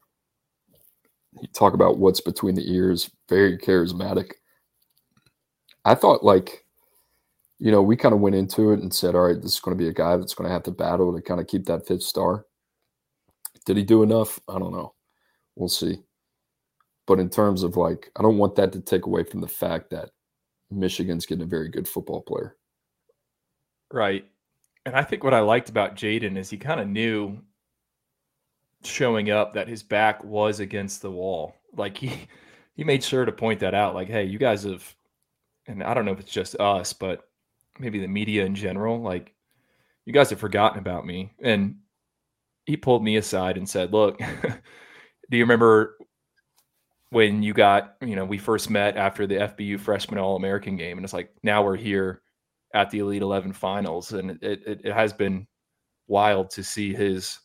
[1.54, 4.34] talk about what's between the ears, very charismatic.
[5.86, 6.66] I thought, like,
[7.60, 9.78] you know, we kind of went into it and said, all right, this is going
[9.78, 11.88] to be a guy that's going to have to battle to kind of keep that
[11.88, 12.46] fifth star.
[13.66, 14.40] Did he do enough?
[14.48, 14.94] I don't know.
[15.56, 16.00] We'll see.
[17.06, 19.90] But in terms of like, I don't want that to take away from the fact
[19.92, 20.12] that
[20.70, 22.58] Michigan's getting a very good football player.
[23.92, 24.26] Right.
[24.86, 27.40] And I think what I liked about Jadyn is he kind of knew
[28.84, 31.56] showing up that his back was against the wall.
[31.76, 32.28] Like he
[32.78, 33.96] he made sure to point that out.
[33.96, 34.96] Like, hey, you guys have,
[35.68, 37.28] and I don't know if it's just us, but
[37.80, 39.34] maybe the media in general, like
[40.06, 41.34] you guys have forgotten about me.
[41.42, 41.78] And
[42.66, 44.20] he pulled me aside and said, look,
[45.30, 45.98] do you remember
[47.10, 50.98] when you got, you know, we first met after the FBU freshman All American game?
[50.98, 52.22] And it's like, now we're here
[52.74, 54.12] at the Elite 11 finals.
[54.14, 55.48] And it, it, it has been
[56.08, 57.40] wild to see his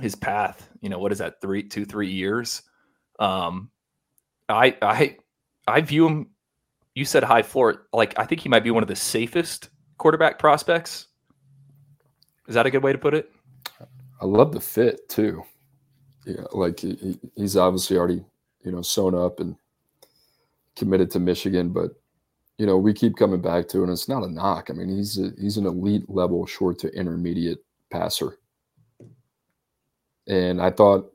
[0.00, 2.62] his path you know what is that three two three years?
[3.18, 3.70] Um
[4.48, 5.16] i i
[5.66, 6.28] i view him
[6.94, 10.38] you said high floor like i think he might be one of the safest quarterback
[10.38, 11.08] prospects.
[12.46, 13.32] Is that a good way to put it?
[14.20, 15.42] I love the fit too.
[16.24, 18.24] Yeah like he, he's obviously already
[18.62, 19.56] you know sewn up and
[20.76, 21.90] committed to michigan but
[22.58, 24.68] you know we keep coming back to and it's not a knock.
[24.70, 27.58] I mean he's a, he's an elite level short to intermediate
[27.90, 28.38] passer
[30.28, 31.12] and I thought,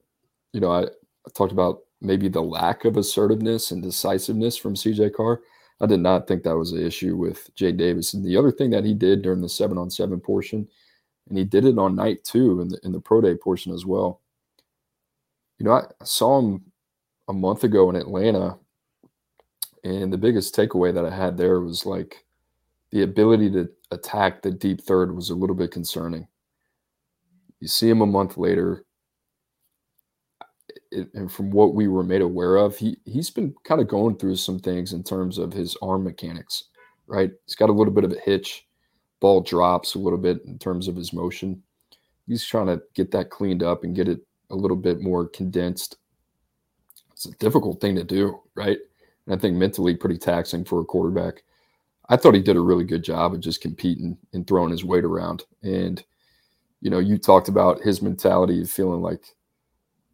[0.53, 5.13] you know, I, I talked about maybe the lack of assertiveness and decisiveness from CJ
[5.13, 5.41] Carr.
[5.79, 8.13] I did not think that was an issue with Jay Davis.
[8.13, 10.67] And the other thing that he did during the seven on seven portion,
[11.29, 13.85] and he did it on night two in the in the pro day portion as
[13.85, 14.21] well.
[15.57, 16.65] You know, I, I saw him
[17.27, 18.57] a month ago in Atlanta,
[19.83, 22.25] and the biggest takeaway that I had there was like
[22.91, 26.27] the ability to attack the deep third was a little bit concerning.
[27.59, 28.85] You see him a month later,
[30.91, 34.35] and from what we were made aware of, he he's been kind of going through
[34.35, 36.65] some things in terms of his arm mechanics.
[37.07, 38.67] Right, he's got a little bit of a hitch.
[39.19, 41.61] Ball drops a little bit in terms of his motion.
[42.27, 45.97] He's trying to get that cleaned up and get it a little bit more condensed.
[47.11, 48.77] It's a difficult thing to do, right?
[49.25, 51.43] And I think mentally pretty taxing for a quarterback.
[52.09, 55.05] I thought he did a really good job of just competing and throwing his weight
[55.05, 55.43] around.
[55.63, 56.03] And
[56.81, 59.23] you know, you talked about his mentality of feeling like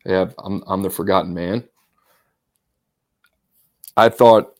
[0.07, 1.67] yeah, I'm I'm the forgotten man.
[3.97, 4.55] I thought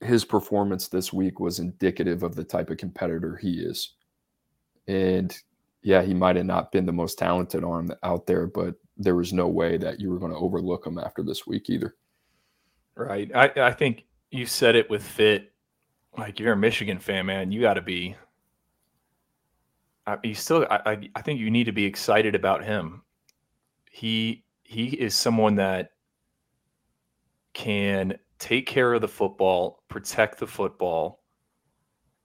[0.00, 3.94] his performance this week was indicative of the type of competitor he is.
[4.88, 5.36] And
[5.82, 9.32] yeah, he might have not been the most talented arm out there, but there was
[9.32, 11.94] no way that you were going to overlook him after this week either.
[12.96, 13.30] Right.
[13.34, 15.52] I, I think you said it with fit.
[16.18, 17.52] Like you're a Michigan fan, man.
[17.52, 18.16] You got to be.
[20.06, 20.66] I, you still.
[20.68, 23.02] I, I think you need to be excited about him.
[23.92, 25.90] He he is someone that
[27.54, 31.24] can take care of the football, protect the football,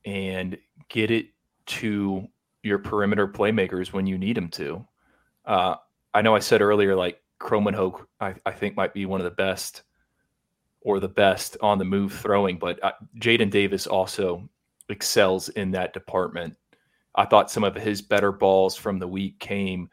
[0.05, 0.55] and
[0.87, 1.29] get it
[1.65, 2.27] to
[2.61, 4.87] your perimeter playmakers when you need them to.
[5.43, 5.73] Uh,
[6.13, 9.31] I know I said earlier, like Kromenhoek, I, I think might be one of the
[9.31, 9.81] best
[10.81, 14.47] or the best on the move throwing, but uh, Jadyn Davis also
[14.89, 16.55] excels in that department.
[17.15, 19.89] I thought some of his better balls from the week came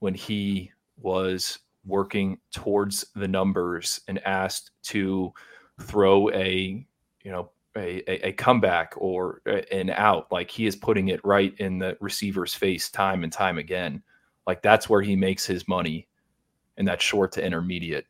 [0.00, 5.32] when he was working towards the numbers and asked to
[5.80, 6.84] throw a
[7.24, 11.54] you know a, a, a, comeback or an out like he is putting it right
[11.58, 14.02] in the receiver's face time and time again
[14.46, 16.06] like that's where he makes his money
[16.76, 18.06] in that short to intermediate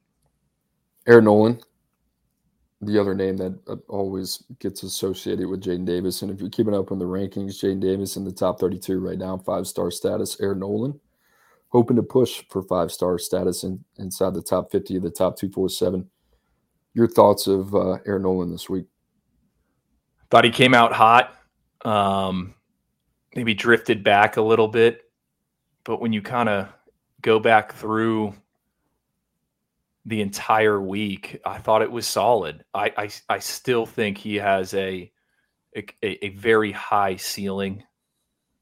[1.06, 1.64] Air Noland
[2.82, 6.22] the other name that uh, always gets associated with Jadyn Davis.
[6.22, 9.18] And if you're keeping up on the rankings, Jadyn Davis in the top 32 right
[9.18, 10.40] now, five star status.
[10.40, 10.98] Air Noland
[11.72, 15.36] hoping to push for five star status in, inside the top 50 of the top
[15.36, 16.08] 247.
[16.94, 18.84] Your thoughts of uh, Air Noland this week?
[20.30, 21.34] Thought he came out hot.
[21.84, 22.54] Um,
[23.34, 25.02] maybe drifted back a little bit.
[25.84, 26.68] But when you kind of
[27.22, 28.34] go back through
[30.04, 32.64] the entire week, I thought it was solid.
[32.74, 35.10] I, I, I still think he has a,
[35.74, 37.82] a, a very high ceiling.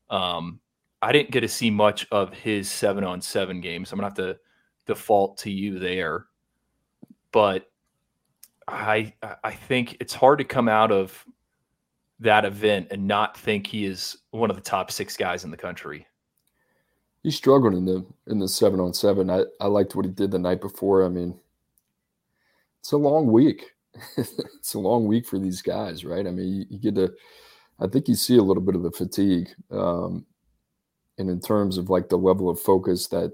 [0.09, 0.61] Um,
[1.03, 3.93] I didn't get to see much of his seven on seven games.
[3.93, 4.39] I'm gonna have to
[4.87, 6.27] default to you there,
[7.33, 7.71] but
[8.69, 11.25] I I think it's hard to come out of
[12.21, 15.57] that event and not think he is one of the top six guys in the
[15.57, 16.07] country.
[17.23, 19.31] He's struggling in the in the seven on seven.
[19.31, 21.05] I, I liked what he did the night before.
[21.05, 21.39] I mean,
[22.81, 23.73] it's a long week.
[24.17, 26.27] it's a long week for these guys, right?
[26.27, 27.13] I mean, you, you, get to
[27.81, 29.49] I think you see a little bit of the fatigue.
[29.71, 30.25] Um,
[31.21, 33.33] and in terms of like the level of focus that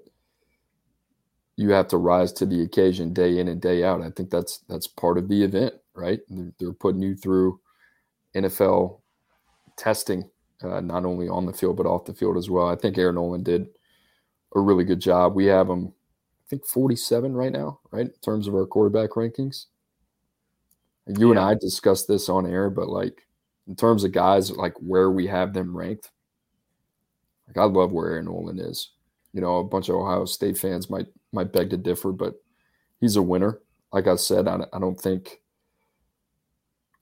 [1.57, 4.03] you have to rise to the occasion day in and day out.
[4.03, 6.21] I think that's that's part of the event, right?
[6.29, 7.61] They're, they're putting you through
[8.35, 9.01] NFL
[9.77, 10.29] testing,
[10.63, 12.69] uh, not only on the field but off the field as well.
[12.69, 13.69] I think Air Noland did
[14.55, 15.35] a really good job.
[15.35, 19.67] We have him, I think, 47 right now, right, in terms of our quarterback rankings.
[21.07, 21.31] You yeah.
[21.31, 23.23] and I discussed this on air, but like
[23.69, 26.11] in terms of guys, like where we have them ranked,
[27.47, 28.91] like I love where Air Noland is.
[29.33, 32.35] You know, a bunch of Ohio State fans might might beg to differ, but
[33.01, 33.61] he's a winner.
[33.93, 35.41] Like I said, I, I don't think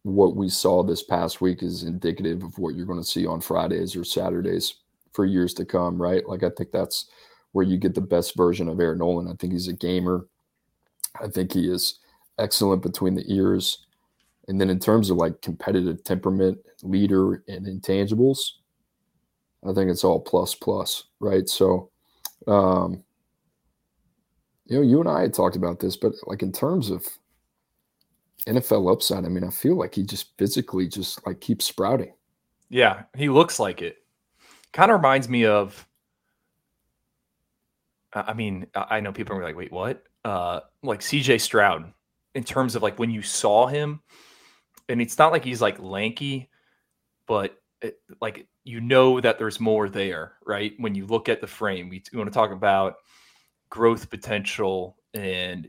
[0.02, 3.40] what we saw this past week is indicative of what you're going to see on
[3.40, 4.74] Fridays or Saturdays
[5.12, 6.26] for years to come, right?
[6.28, 7.08] Like I think that's
[7.52, 9.28] where you get the best version of Air Noland.
[9.28, 10.26] I think he's a gamer.
[11.20, 12.00] I think he is
[12.38, 13.86] excellent between the ears.
[14.48, 18.40] And then in terms of like competitive temperament, leader, and intangibles,
[19.68, 21.48] I think it's all plus plus, right?
[21.48, 21.90] So,
[22.46, 23.02] um,
[24.66, 27.06] you know, you and I had talked about this, but like in terms of
[28.46, 32.12] NFL upside, I mean, I feel like he just physically just like keeps sprouting.
[32.68, 33.98] Yeah, he looks like it.
[34.72, 35.86] Kind of reminds me of.
[38.12, 41.38] I mean, I know people are like, "Wait, what?" Uh, like C.J.
[41.38, 41.92] Stroud,
[42.34, 44.00] in terms of like when you saw him,
[44.88, 46.48] and it's not like he's like lanky,
[47.26, 50.72] but it, like you know that there's more there, right?
[50.78, 52.96] When you look at the frame, we, we want to talk about
[53.70, 55.68] growth potential and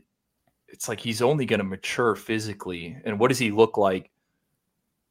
[0.68, 2.96] it's like he's only going to mature physically.
[3.04, 4.10] And what does he look like?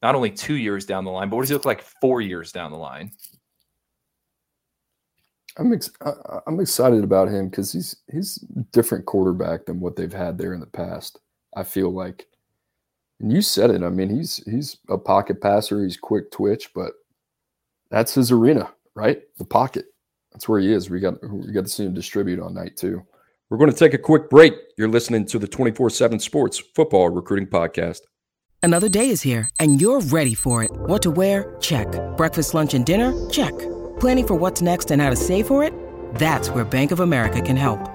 [0.02, 2.52] Not only two years down the line, but what does he look like four years
[2.52, 3.12] down the line?
[5.58, 5.90] I'm ex-
[6.46, 8.36] I'm excited about him because he's he's
[8.74, 11.20] different quarterback than what they've had there in the past.
[11.56, 12.28] I feel like,
[13.20, 13.84] and you said it.
[13.84, 15.84] I mean, he's he's a pocket passer.
[15.84, 16.94] He's quick twitch, but
[17.90, 19.22] that's his arena, right?
[19.38, 19.86] The pocket.
[20.32, 20.90] That's where he is.
[20.90, 23.04] We got we got to see him distribute on night two.
[23.50, 24.54] We're going to take a quick break.
[24.78, 28.00] You're listening to the 24 7 Sports Football Recruiting Podcast.
[28.64, 30.72] Another day is here, and you're ready for it.
[30.74, 31.56] What to wear?
[31.62, 31.88] Check.
[32.18, 33.14] Breakfast, lunch, and dinner?
[33.30, 33.54] Check.
[34.00, 35.72] Planning for what's next and how to save for it?
[36.16, 37.95] That's where Bank of America can help.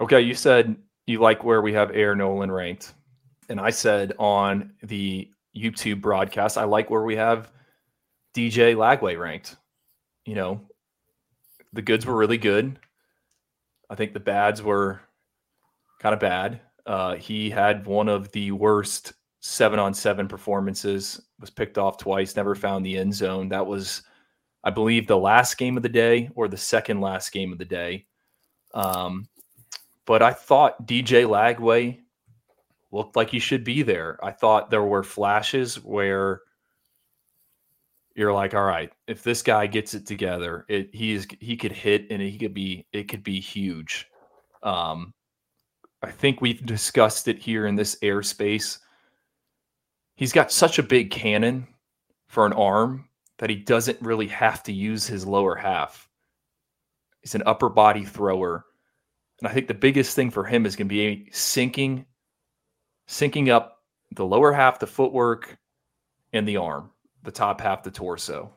[0.00, 0.76] Okay, you said
[1.06, 2.94] you like where we have Air Noland ranked.
[3.48, 7.50] And I said on the YouTube broadcast, I like where we have
[8.34, 9.56] DJ Lagway ranked.
[10.24, 10.60] You know,
[11.72, 12.78] the goods were really good.
[13.90, 15.00] I think the bads were
[15.98, 16.60] kind of bad.
[16.86, 22.36] Uh, he had one of the worst seven on seven performances, was picked off twice,
[22.36, 23.48] never found the end zone.
[23.48, 24.02] That was,
[24.62, 27.64] I believe, the last game of the day or the second last game of the
[27.64, 28.06] day.
[28.74, 29.28] Um,
[30.08, 31.98] but I thought DJ Lagway
[32.90, 34.18] looked like he should be there.
[34.24, 36.40] I thought there were flashes where
[38.16, 42.06] you're like, all right, if this guy gets it together, it he he could hit
[42.10, 44.08] and he could be it could be huge.
[44.62, 45.12] Um,
[46.02, 48.78] I think we've discussed it here in this airspace.
[50.16, 51.68] He's got such a big cannon
[52.28, 56.08] for an arm that he doesn't really have to use his lower half.
[57.20, 58.64] He's an upper body thrower
[59.40, 62.06] and I think the biggest thing for him is going to be sinking,
[63.08, 63.82] syncing up
[64.12, 65.58] the lower half, the footwork,
[66.32, 66.90] and the arm,
[67.22, 68.52] the top half, the torso.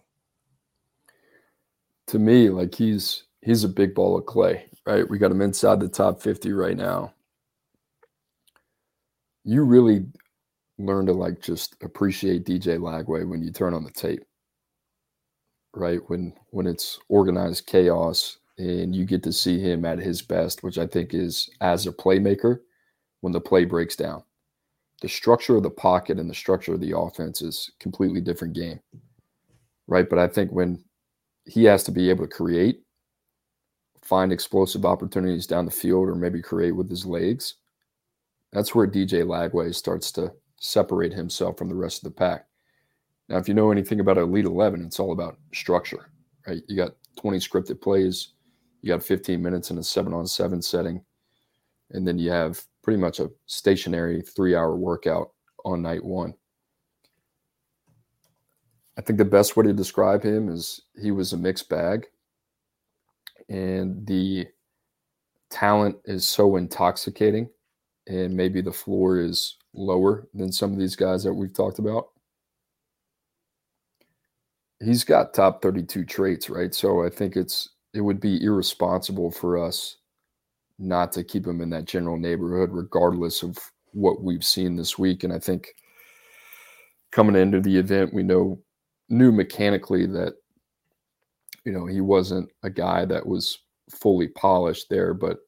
[2.07, 5.07] To me, like he's he's a big ball of clay, right?
[5.07, 7.13] We got him inside the top 50 right now.
[9.43, 10.05] You really
[10.77, 14.23] learn to like just appreciate DJ Lagway when you turn on the tape.
[15.73, 15.99] Right?
[16.07, 20.77] When when it's organized chaos and you get to see him at his best, which
[20.77, 22.59] I think is as a playmaker
[23.21, 24.23] when the play breaks down.
[25.01, 28.79] The structure of the pocket and the structure of the offense is completely different game.
[29.87, 30.07] Right.
[30.07, 30.83] But I think when
[31.45, 32.81] he has to be able to create,
[34.03, 37.55] find explosive opportunities down the field, or maybe create with his legs,
[38.51, 42.45] that's where DJ Lagway starts to separate himself from the rest of the pack.
[43.27, 46.11] Now, if you know anything about Elite 11, it's all about structure,
[46.47, 46.61] right?
[46.67, 48.33] You got 20 scripted plays,
[48.81, 51.03] you got 15 minutes in a seven on seven setting.
[51.91, 55.31] And then you have pretty much a stationary three hour workout
[55.65, 56.33] on night one.
[58.97, 62.07] I think the best way to describe him is he was a mixed bag.
[63.49, 64.47] And the
[65.49, 67.49] talent is so intoxicating.
[68.07, 72.07] And maybe the floor is lower than some of these guys that we've talked about.
[74.83, 76.73] he's got top 32 traits, right?
[76.73, 79.97] So I think it's it would be irresponsible for us
[80.79, 83.57] not to keep him in that general neighborhood, regardless of
[83.93, 85.23] what we've seen this week.
[85.23, 85.75] And I think
[87.11, 88.59] coming into the event, we know
[89.09, 90.35] knew mechanically that
[91.65, 95.39] you know he wasn't a guy that was fully polished there, but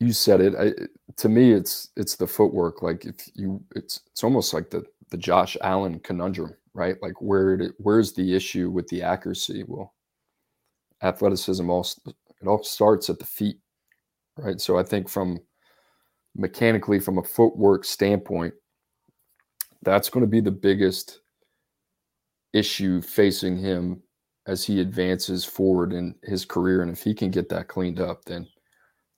[0.00, 0.54] you said it.
[0.58, 0.72] I,
[1.16, 2.82] to me, it's it's the footwork.
[2.82, 6.96] Like if you, it's it's almost like the the Josh Allen conundrum, right?
[7.00, 9.64] Like where where's the issue with the accuracy?
[9.66, 9.94] Well,
[11.02, 13.58] athleticism all it all starts at the feet,
[14.36, 14.60] right?
[14.60, 15.40] So I think from
[16.34, 18.54] mechanically, from a footwork standpoint,
[19.82, 21.20] that's going to be the biggest
[22.52, 24.02] issue facing him
[24.46, 26.82] as he advances forward in his career.
[26.82, 28.46] And if he can get that cleaned up, then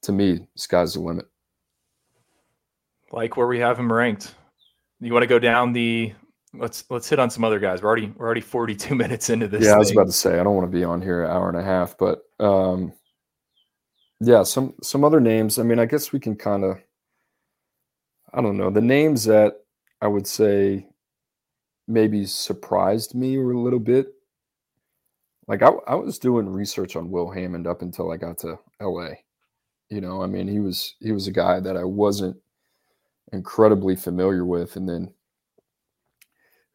[0.02, 1.26] to me, sky's the limit.
[3.12, 4.34] Like where we have him ranked.
[5.00, 6.12] You want to go down the
[6.58, 7.82] let's let's hit on some other guys.
[7.82, 9.62] We're already we're already 42 minutes into this.
[9.62, 9.74] Yeah, thing.
[9.76, 11.58] I was about to say I don't want to be on here an hour and
[11.58, 12.92] a half, but um
[14.20, 15.58] yeah, some some other names.
[15.58, 16.78] I mean, I guess we can kind of
[18.32, 18.70] I don't know.
[18.70, 19.60] The names that
[20.00, 20.86] I would say
[21.88, 24.08] maybe surprised me a little bit.
[25.46, 29.10] Like I, I was doing research on Will Hammond up until I got to LA.
[29.88, 32.36] You know, I mean, he was he was a guy that I wasn't
[33.32, 35.12] incredibly familiar with, and then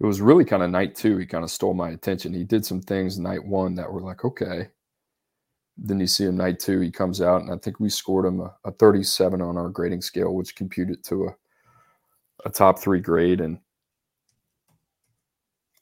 [0.02, 1.18] it was really kind of night two.
[1.20, 2.34] He kind of stole my attention.
[2.34, 4.70] He did some things night one that were like, okay.
[5.78, 6.82] Then you see him night two.
[6.82, 10.02] He comes out, and I think we scored him a, a 37 on our grading
[10.02, 11.30] scale, which computed to a
[12.46, 13.42] a top three grade.
[13.42, 13.60] And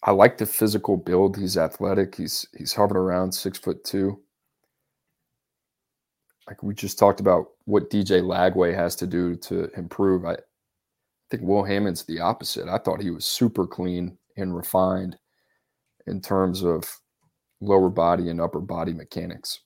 [0.04, 1.38] I like the physical build.
[1.38, 2.16] He's athletic.
[2.16, 4.22] He's he's hovering around six foot two.
[6.48, 10.26] Like we just talked about what DJ Lagway has to do to improve.
[10.26, 10.38] I
[11.30, 12.68] think Will Hammond's the opposite.
[12.68, 15.18] I thought he was super clean and refined
[16.08, 16.90] in terms of
[17.62, 19.62] lower body and upper body mechanics.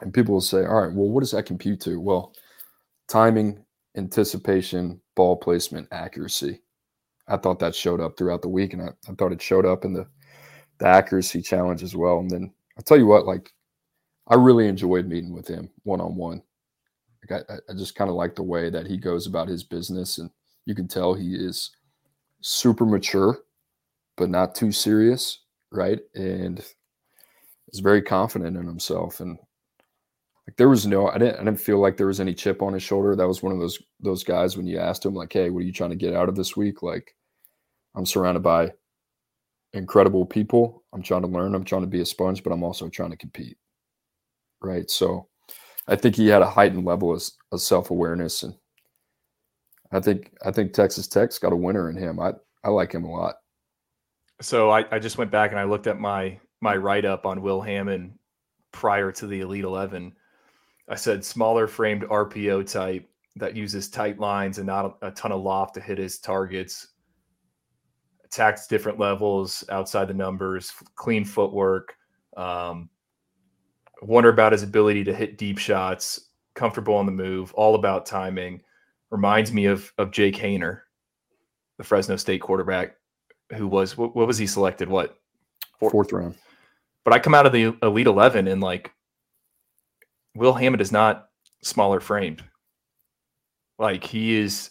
[0.00, 2.00] And people will say, all right, well, what does that compute to?
[2.00, 2.32] Well,
[3.08, 3.62] timing,
[3.96, 6.62] anticipation, ball placement, accuracy.
[7.28, 9.84] I thought that showed up throughout the week, and I, I thought it showed up
[9.84, 10.06] in the
[10.78, 12.18] the accuracy challenge as well.
[12.18, 13.52] And then I'll tell you what, like
[14.26, 16.42] I really enjoyed meeting with him one on one.
[17.28, 20.18] Like I, I just kind of like the way that he goes about his business,
[20.18, 20.30] and
[20.70, 21.72] you can tell he is
[22.40, 23.40] super mature,
[24.16, 25.40] but not too serious,
[25.72, 25.98] right?
[26.14, 26.64] And
[27.72, 29.18] is very confident in himself.
[29.18, 29.36] And
[30.46, 32.72] like there was no, I didn't, I didn't feel like there was any chip on
[32.72, 33.16] his shoulder.
[33.16, 35.66] That was one of those those guys when you asked him like, "Hey, what are
[35.66, 37.16] you trying to get out of this week?" Like,
[37.96, 38.72] I'm surrounded by
[39.72, 40.84] incredible people.
[40.92, 41.54] I'm trying to learn.
[41.54, 43.56] I'm trying to be a sponge, but I'm also trying to compete.
[44.62, 44.88] Right.
[44.88, 45.28] So,
[45.88, 48.54] I think he had a heightened level of, of self awareness, and
[49.92, 52.20] I think I think Texas Tech's got a winner in him.
[52.20, 52.32] I
[52.64, 53.36] I like him a lot.
[54.40, 57.42] So I, I just went back and I looked at my my write up on
[57.42, 58.12] Will Hammond
[58.72, 60.12] prior to the Elite Eleven,
[60.88, 65.32] I said smaller framed RPO type that uses tight lines and not a, a ton
[65.32, 66.88] of loft to hit his targets.
[68.24, 71.96] Attacks different levels outside the numbers, clean footwork.
[72.36, 72.90] Um,
[74.02, 78.62] wonder about his ability to hit deep shots, comfortable on the move, all about timing.
[79.10, 80.80] Reminds me of of Jake Haener,
[81.78, 82.96] the Fresno State quarterback,
[83.56, 84.88] who was what, what was he selected?
[84.88, 85.16] What
[85.78, 86.36] fourth, fourth round?
[87.04, 88.92] But I come out of the Elite Eleven and like
[90.34, 91.28] Will Hammond is not
[91.62, 92.42] smaller framed.
[93.78, 94.70] Like he is,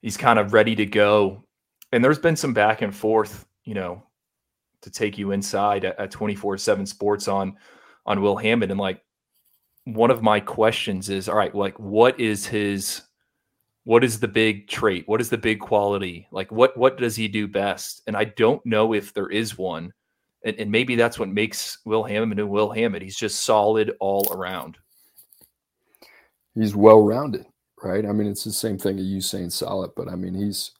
[0.00, 1.44] he's kind of ready to go.
[1.92, 4.02] And there's been some back and forth, you know,
[4.82, 7.56] to take you inside at 24 7 sports on
[8.06, 8.70] on Will Hammond.
[8.70, 9.02] And like
[9.84, 13.02] one of my questions is all right, like what is his
[13.84, 15.06] what is the big trait?
[15.06, 16.26] What is the big quality?
[16.30, 18.02] Like what what does he do best?
[18.06, 19.92] And I don't know if there is one.
[20.44, 23.02] And, and maybe that's what makes Will Hammond and Will Hammond.
[23.02, 24.76] He's just solid all around
[26.54, 27.46] he's well rounded,
[27.82, 28.04] right?
[28.06, 30.72] I mean, it's the same thing you saying solid, but I mean, he's.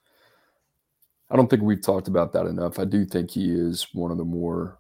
[1.31, 2.79] I don't think we've talked about that enough.
[2.79, 4.79] I do think he is one of the more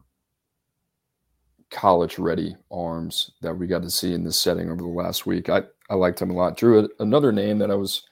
[1.70, 5.49] college ready arms that we got to see in this setting over the last week.
[5.49, 6.57] I, I liked him a lot.
[6.57, 8.05] Drew, another name that I was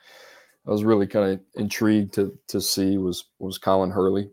[0.66, 4.30] I was really kind of intrigued to to see was was Colin Hurley,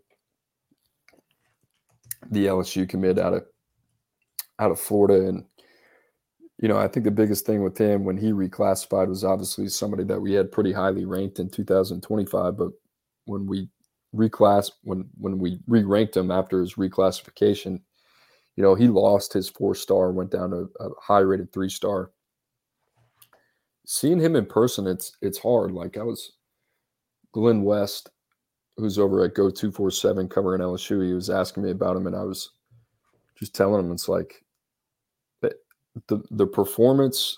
[2.30, 3.44] the LSU commit out of
[4.58, 5.44] out of Florida, and
[6.60, 10.04] you know, I think the biggest thing with him when he reclassified was obviously somebody
[10.04, 12.56] that we had pretty highly ranked in 2025.
[12.56, 12.70] But
[13.24, 13.68] when we
[14.14, 17.80] reclass, when when we re-ranked him after his reclassification,
[18.56, 22.10] you know, he lost his four star, went down to a high rated three star.
[23.92, 25.72] Seeing him in person, it's it's hard.
[25.72, 26.34] Like I was
[27.32, 28.10] Glenn West
[28.76, 32.06] who's over at Go Two Four Seven covering LSU, he was asking me about him,
[32.06, 32.50] and I was
[33.36, 34.44] just telling him it's like
[36.06, 37.36] the the performance,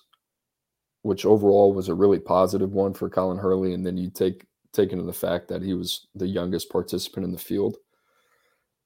[1.01, 4.45] which overall was a really positive one for Colin Hurley, and then you take
[4.75, 7.79] take into the fact that he was the youngest participant in the field.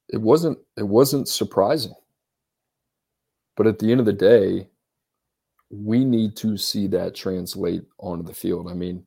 [0.09, 1.95] It wasn't it wasn't surprising.
[3.57, 4.69] But at the end of the day,
[5.71, 8.71] we need to see that translate onto the field.
[8.71, 9.05] I mean,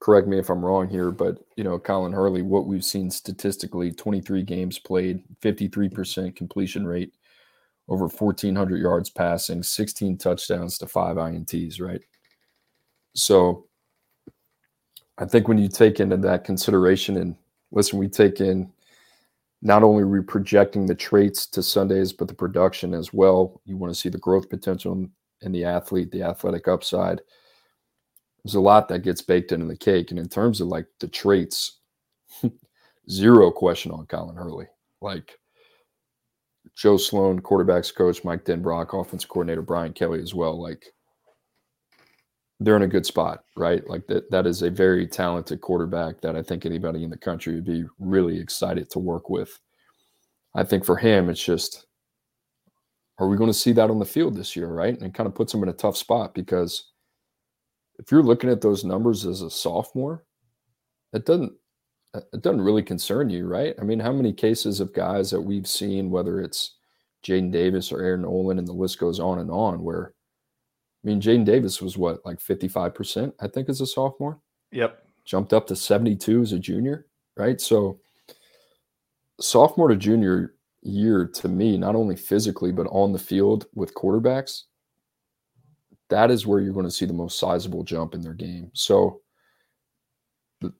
[0.00, 3.92] correct me if I'm wrong here, but you know, Colin Hurley, what we've seen statistically,
[3.92, 7.12] 23 games played, 53% completion rate,
[7.88, 12.02] over 1,400 yards passing, 16 touchdowns to five INTs, right?
[13.14, 13.66] So
[15.16, 17.34] I think when you take into that consideration and
[17.72, 18.70] listen, we take in
[19.60, 23.60] not only we projecting the traits to Sundays, but the production as well.
[23.64, 25.08] You want to see the growth potential
[25.42, 27.20] in the athlete, the athletic upside.
[28.44, 30.10] There's a lot that gets baked into the cake.
[30.10, 31.80] And in terms of like the traits,
[33.10, 34.66] zero question on Colin Hurley.
[35.00, 35.38] Like
[36.76, 40.60] Joe Sloan, quarterbacks coach, Mike Denbrock, offense coordinator Brian Kelly as well.
[40.60, 40.86] Like
[42.60, 43.88] they're in a good spot, right?
[43.88, 47.54] Like that that is a very talented quarterback that I think anybody in the country
[47.54, 49.58] would be really excited to work with.
[50.54, 51.86] I think for him, it's just
[53.18, 54.94] are we going to see that on the field this year, right?
[54.94, 56.92] And it kind of puts him in a tough spot because
[57.98, 60.24] if you're looking at those numbers as a sophomore,
[61.12, 61.52] it doesn't
[62.14, 63.74] uh, it doesn't really concern you, right?
[63.80, 66.76] I mean, how many cases of guys that we've seen, whether it's
[67.24, 70.14] Jadyn Davis or Air Noland, and the list goes on and on, where
[71.08, 74.38] mean, Jadyn Davis was what, like 55%, I think, as a sophomore?
[74.72, 75.02] Yep.
[75.24, 77.06] Jumped up to 72 as a junior,
[77.36, 77.60] right?
[77.60, 78.00] So,
[79.40, 84.64] sophomore to junior year, to me, not only physically, but on the field with quarterbacks,
[86.10, 88.70] that is where you're going to see the most sizable jump in their game.
[88.74, 89.20] So,
[90.60, 90.72] the,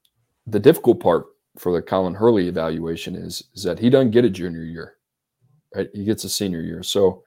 [0.47, 1.26] the difficult part
[1.59, 4.95] for the Colin Hurley evaluation is, is that he doesn't get a junior year,
[5.74, 5.89] right?
[5.93, 6.83] He gets a senior year.
[6.83, 7.22] So,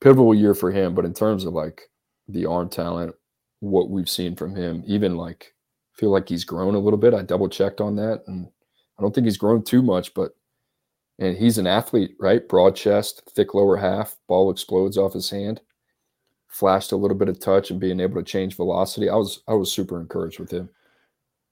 [0.00, 0.94] pivotal year for him.
[0.94, 1.82] But in terms of like
[2.28, 3.14] the arm talent,
[3.60, 5.54] what we've seen from him, even like
[5.92, 7.14] feel like he's grown a little bit.
[7.14, 8.48] I double checked on that, and
[8.98, 10.14] I don't think he's grown too much.
[10.14, 10.32] But
[11.18, 12.48] and he's an athlete, right?
[12.48, 15.60] Broad chest, thick lower half, ball explodes off his hand.
[16.48, 19.08] Flashed a little bit of touch and being able to change velocity.
[19.08, 20.70] I was I was super encouraged with him.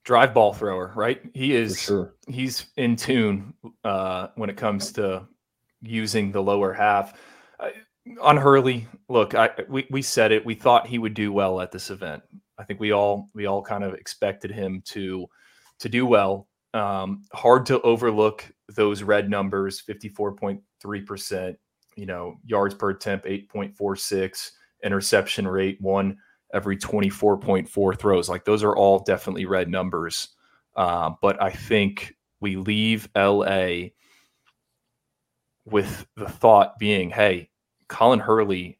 [0.05, 1.20] Drive ball thrower, right?
[1.34, 2.14] He is sure.
[2.26, 3.53] he's in tune
[3.84, 5.28] uh, when it comes to
[5.82, 7.12] using the lower half
[8.21, 10.45] on Hurley, look, I we, we said it.
[10.45, 12.23] We thought he would do well at this event.
[12.59, 15.27] I think we all we all kind of expected him to
[15.81, 16.49] to do well.
[16.75, 21.57] Um, hard to overlook those red numbers: fifty-four point three percent.
[21.97, 24.53] You know, yards per attempt, eight point four six.
[24.85, 26.17] Interception rate, one
[26.55, 28.29] every twenty-four point four throws.
[28.29, 30.29] Like those are all definitely red numbers.
[30.77, 33.89] Uh, but I think we leave LA
[35.65, 37.51] with the thought being, hey,
[37.89, 38.78] Colin Hurley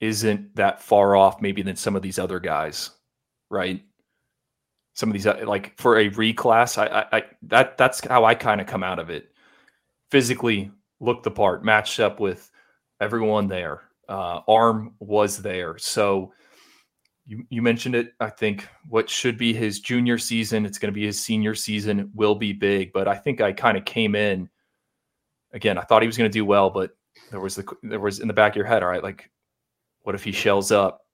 [0.00, 2.90] isn't that far off maybe than some of these other guys,
[3.50, 3.82] right?
[4.94, 8.34] Some of these uh, like for a reclass, I, I, I that that's how I
[8.34, 9.32] kind of come out of it.
[10.10, 10.70] Physically
[11.00, 12.50] looked the part, matched up with
[13.00, 13.82] everyone there.
[14.08, 16.32] Uh, arm was there, so
[17.26, 18.14] you, you mentioned it.
[18.18, 22.10] I think what should be his junior season, it's going to be his senior season,
[22.14, 22.92] will be big.
[22.92, 24.48] But I think I kind of came in
[25.52, 25.76] again.
[25.76, 26.96] I thought he was going to do well, but
[27.30, 29.30] there was the there was in the back of your head, all right, like
[30.02, 31.04] what if he shells up?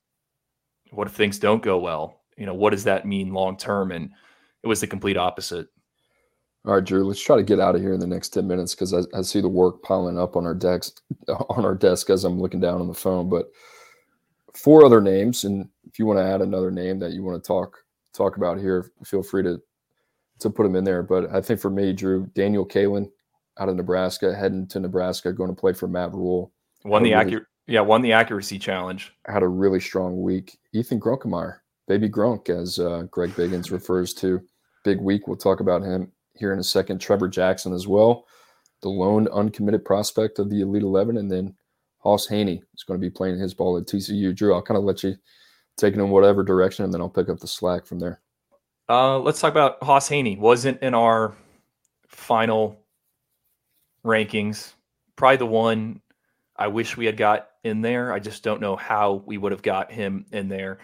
[0.91, 2.21] What if things don't go well?
[2.37, 3.93] You know, what does that mean long term?
[3.93, 4.11] And
[4.63, 5.69] it was the complete opposite.
[6.65, 8.75] All right, Drew, let's try to get out of here in the next 10 minutes
[8.75, 12.25] because I, I, see the work piling up on our desk on our desk as
[12.25, 13.29] I'm looking down on the phone.
[13.29, 13.51] But
[14.55, 17.47] four other names, and if you want to add another name that you want to
[17.47, 17.77] talk
[18.15, 19.61] talk about here, feel free to
[20.39, 21.03] to put them in there.
[21.03, 23.11] But I think for me, Drew, Daniel Kaelin,
[23.59, 26.53] out of Nebraska, heading to Nebraska, going to play for Matt Rhule.
[26.85, 29.13] Won the really, accurate, yeah, won the accuracy challenge.
[29.27, 30.59] Had a really strong week.
[30.73, 34.41] Ethan Grunkemeyer, baby Grunk, as uh, Greg Biggins refers to.
[34.85, 35.27] Big week.
[35.27, 37.01] We'll talk about him here in a second.
[37.01, 38.27] Trever Jackson as well,
[38.83, 41.55] the lone uncommitted prospect of the Elite Eleven, and then
[41.99, 44.35] Hauss Hejny is going to be playing his ball at TCU.
[44.35, 45.17] Drew, I'll kind of let you
[45.79, 48.21] take it in whatever direction, and then I'll pick up the slack from there.
[48.89, 50.39] Uh, let's talk about Hauss Hejny.
[50.39, 51.35] Wasn't in our
[52.07, 52.84] final
[54.05, 54.75] rankings.
[55.17, 56.01] Probably the one
[56.57, 58.13] I wish we had got in there.
[58.13, 60.79] I just don't know how we would have got him in there.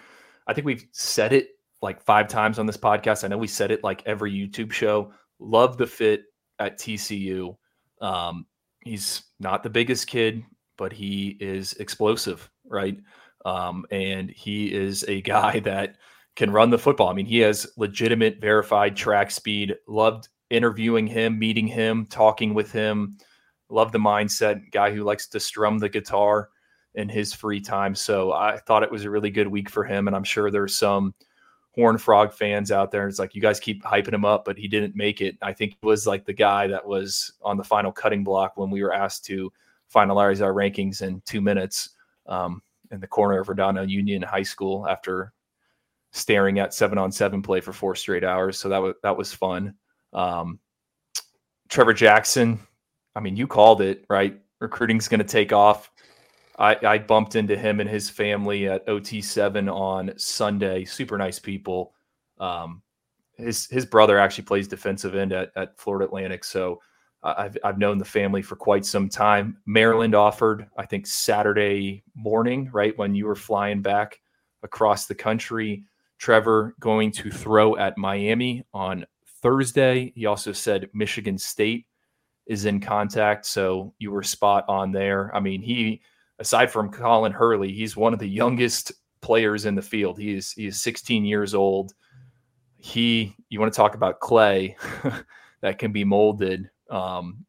[0.46, 1.50] I think we've said it
[1.82, 3.24] like five times on this podcast.
[3.24, 5.12] I know we said it like every YouTube show.
[5.38, 6.24] Love the fit
[6.58, 7.56] at TCU.
[8.00, 8.46] Um,
[8.84, 10.42] he's not the biggest kid,
[10.76, 12.98] but he is explosive, right?
[13.44, 15.96] Um, and he is a guy that
[16.36, 17.08] can run the football.
[17.08, 19.76] I mean, he has legitimate verified track speed.
[19.86, 23.16] Loved interviewing him, meeting him, talking with him.
[23.68, 24.70] Love the mindset.
[24.72, 26.50] Guy who likes to strum the guitar
[26.94, 27.94] in his free time.
[27.94, 30.08] So I thought it was a really good week for him.
[30.08, 31.14] And I'm sure there's some
[31.74, 33.06] Horn Frog fans out there.
[33.06, 35.36] It's like you guys keep hyping him up, but he didn't make it.
[35.40, 38.70] I think he was like the guy that was on the final cutting block when
[38.70, 39.52] we were asked to
[39.94, 41.90] finalize our rankings in two minutes
[42.26, 45.32] um, in the corner of Redondo Union High School after
[46.12, 48.58] staring at seven on seven play for four straight hours.
[48.58, 49.74] So that was that was fun.
[50.12, 50.58] Um,
[51.68, 52.58] Trever Jackson,
[53.14, 54.40] I mean, you called it right.
[54.60, 55.90] Recruiting's going to take off.
[56.58, 60.84] I, I bumped into him and his family at OT7 on Sunday.
[60.84, 61.94] Super nice people.
[62.38, 62.82] Um,
[63.36, 66.80] his his brother actually plays defensive end at, at Florida Atlantic, so
[67.22, 69.58] I've I've known the family for quite some time.
[69.66, 74.20] Maryland offered, I think Saturday morning, right when you were flying back
[74.62, 75.84] across the country.
[76.20, 79.06] Trever going to throw at Miami on
[79.42, 80.12] Thursday.
[80.14, 81.86] He also said Michigan State
[82.46, 85.34] is in contact, so you were spot on there.
[85.34, 86.02] I mean, he
[86.38, 90.18] aside from Colin Hurley, he's one of the youngest players in the field.
[90.18, 91.92] He is he is 16 years old.
[92.76, 94.76] He you want to talk about clay
[95.60, 96.70] that can be molded.
[96.90, 97.44] Um,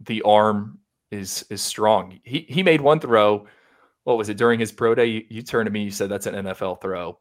[0.00, 0.78] the arm
[1.10, 2.20] is is strong.
[2.24, 3.46] He he made one throw.
[4.04, 5.06] What was it during his pro day?
[5.06, 5.82] You, you turned to me.
[5.82, 7.18] You said that's an NFL throw.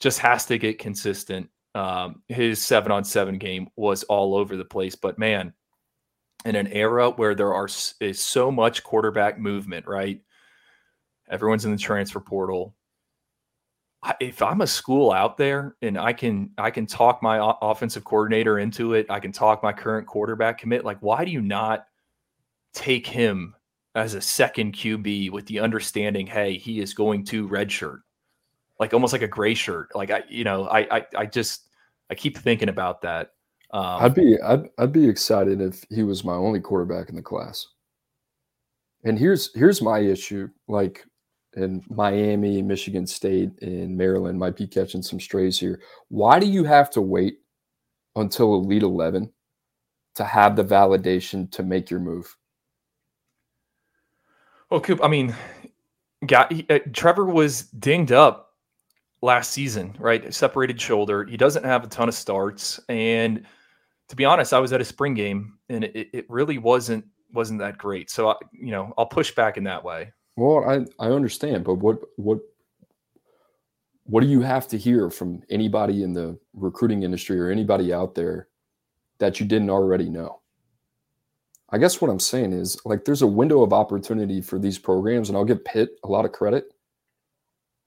[0.00, 1.48] Just has to get consistent.
[1.76, 5.52] Um, his seven on seven game was all over the place, but man,
[6.46, 7.68] in an era where there are
[8.00, 10.22] is so much quarterback movement, right?
[11.28, 12.74] Everyone's in the transfer portal.
[14.20, 18.58] If I'm a school out there and I can I can talk my offensive coordinator
[18.58, 20.82] into it, I can talk my current quarterback commit.
[20.82, 21.86] Like, why do you not
[22.72, 23.54] take him
[23.94, 28.00] as a second QB with the understanding, hey, he is going to redshirt,
[28.80, 29.94] like almost like a gray shirt.
[29.94, 31.65] Like I, you know, I I, I just
[32.10, 33.32] I keep thinking about that.
[33.72, 37.22] Um, I'd be I'd, I'd be excited if he was my only quarterback in the
[37.22, 37.66] class.
[39.04, 40.48] And here's here's my issue.
[40.68, 41.04] Like
[41.56, 45.80] in Miami, Michigan State, and Maryland might be catching some strays here.
[46.08, 47.38] Why do you have to wait
[48.14, 49.32] until Elite Eleven
[50.14, 52.36] to have the validation to make your move?
[54.70, 55.34] Well, Coop, I mean,
[56.26, 58.45] got uh, Trever was dinged up
[59.26, 60.32] last season, right?
[60.32, 61.24] Separated shoulder.
[61.24, 63.44] He doesn't have a ton of starts, and
[64.08, 67.60] to be honest, I was at a spring game and it, it really wasn't wasn't
[67.60, 68.10] that great.
[68.10, 70.12] So I, you know, I'll push back in that way.
[70.36, 72.38] Well, I I understand, but what what
[74.04, 78.14] what do you have to hear from anybody in the recruiting industry or anybody out
[78.14, 78.48] there
[79.18, 80.40] that you didn't already know?
[81.70, 85.28] I guess what I'm saying is like there's a window of opportunity for these programs,
[85.28, 86.72] and I'll give Pitt a lot of credit,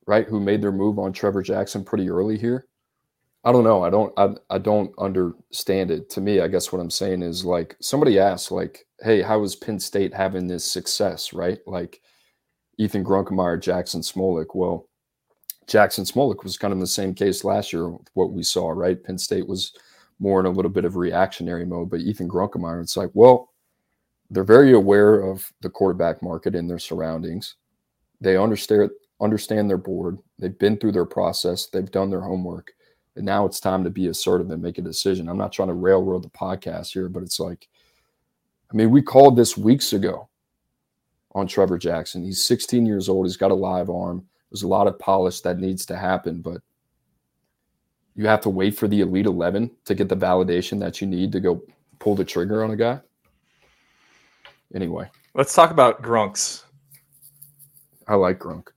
[0.09, 0.27] right?
[0.27, 2.65] Who made their move on Trever Jackson pretty early here.
[3.43, 3.83] I don't know.
[3.83, 4.11] I don't.
[4.17, 6.09] I, I don't understand it.
[6.09, 9.55] To me, I guess what I'm saying is like somebody asked, like, "Hey, how is
[9.55, 11.59] Penn State having this success?" Right?
[11.67, 12.01] Like
[12.79, 14.55] Ethan Grunkemeyer, Jackson Smolik.
[14.55, 14.89] Well,
[15.67, 17.95] Jackson Smolik was kind of the same case last year.
[18.15, 19.01] What we saw, right?
[19.01, 19.73] Penn State was
[20.17, 23.53] more in a little bit of reactionary mode, but Ethan Grunkemeyer, it's like, well,
[24.31, 27.55] they're very aware of the quarterback market and their surroundings.
[28.19, 28.89] They understand
[29.21, 30.17] understand their board.
[30.37, 31.67] They've been through their process.
[31.67, 32.71] They've done their homework
[33.19, 35.27] and now it's time to be assertive and make a decision.
[35.27, 37.67] I'm not trying to railroad the podcast here, but it's like,
[38.71, 40.29] I mean, we called this weeks ago
[41.35, 42.23] on Trever Jackson.
[42.23, 43.25] He's 16 years old.
[43.25, 44.25] He's got a live arm.
[44.49, 46.61] There's a lot of polish that needs to happen, but
[48.15, 51.33] you have to wait for the Elite 11 to get the validation that you need
[51.33, 51.61] to go
[51.99, 53.01] pull the trigger on a guy.
[54.73, 56.63] Anyway, let's talk about Grunks.
[58.07, 58.69] I like Grunk.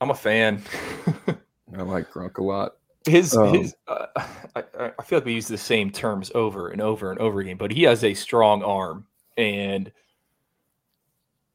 [0.00, 0.62] I'm a fan.
[1.76, 2.72] I like Grunk a lot.
[3.06, 4.06] His um, his uh,
[4.54, 7.56] I, I feel like we use the same terms over and over and over again,
[7.56, 9.90] but he has a strong arm, and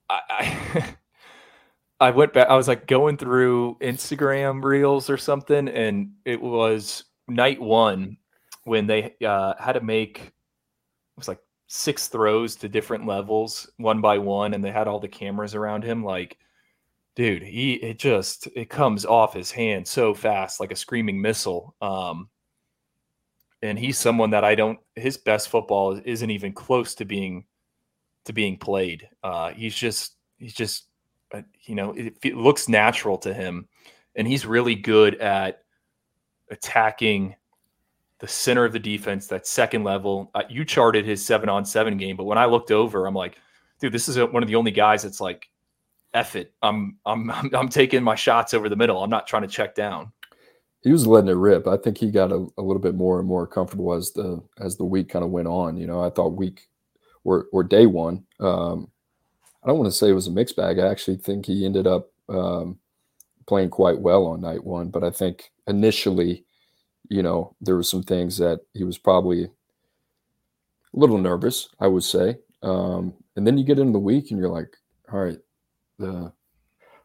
[0.10, 0.96] I, I
[2.08, 2.48] I went back.
[2.48, 8.18] I was like going through Instagram reels or something, and it was night one
[8.64, 10.32] when they uh, had to make it
[11.18, 15.08] was like six throws to different levels, one by one, and they had all the
[15.08, 16.04] cameras around him.
[16.04, 16.38] Like
[17.16, 21.76] dude he it just it comes off his hand so fast like a screaming missile
[21.82, 22.30] um
[23.62, 27.46] and he's someone that i don't his best football isn't even close to being
[28.26, 30.88] to being played uh he's just he's just
[31.34, 33.68] uh, you know it, it looks natural to him
[34.16, 35.64] and he's really good at
[36.50, 37.36] attacking
[38.20, 41.98] the center of the defense that second level uh, you charted his seven on seven
[41.98, 43.38] game but when i looked over i'm like
[43.80, 45.48] dude this is a, one of the only guys that's like
[46.14, 46.54] F it.
[46.62, 49.04] I'm, I'm I'm I'm taking my shots over the middle.
[49.04, 50.12] I'm not trying to check down.
[50.84, 51.68] he was letting it rip.
[51.68, 54.78] I think he got a, a little bit more and more comfortable as the as
[54.78, 55.78] the week kind of went on.
[55.78, 56.68] You know, I thought week
[57.24, 58.26] or or day one.
[58.40, 58.90] Um,
[59.64, 60.80] I don't want to say it was a mixed bag.
[60.80, 62.80] I actually think he ended up um,
[63.48, 64.90] playing quite well on night one.
[64.90, 66.46] But I think initially,
[67.10, 69.50] you know, there were some things that he was probably a
[70.94, 71.70] little nervous.
[71.80, 74.76] I would say, um, and then you get into the week and you're like,
[75.12, 75.40] all right,
[76.00, 76.32] the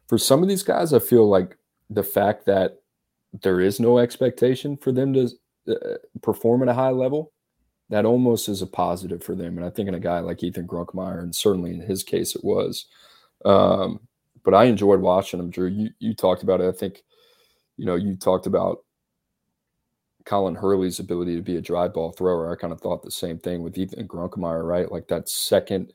[0.07, 1.57] for some of these guys, I feel like
[1.91, 2.81] the fact that
[3.43, 5.29] there is no expectation for them to
[5.69, 7.33] uh, perform at a high level,
[7.91, 9.57] that almost is a positive for them.
[9.57, 12.45] And I think in a guy like Ethan Grunkemeyer, and certainly in his case it
[12.45, 12.87] was.
[13.45, 14.01] Um,
[14.45, 15.69] but I enjoyed watching him, Drew.
[15.69, 16.69] You you talked about it.
[16.69, 17.03] I think,
[17.77, 18.79] you know, you talked about
[20.25, 22.53] Colin Hurley's ability to be a drive ball thrower.
[22.53, 24.91] I kind of thought the same thing with Ethan Grunkemeyer, right?
[24.91, 25.93] Like that second,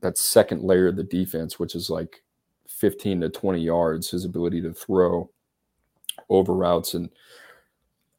[0.00, 2.22] that second layer of the defense, which is like
[2.68, 5.30] 15 to 20 yards, his ability to throw
[6.28, 6.94] over routes.
[6.94, 7.10] And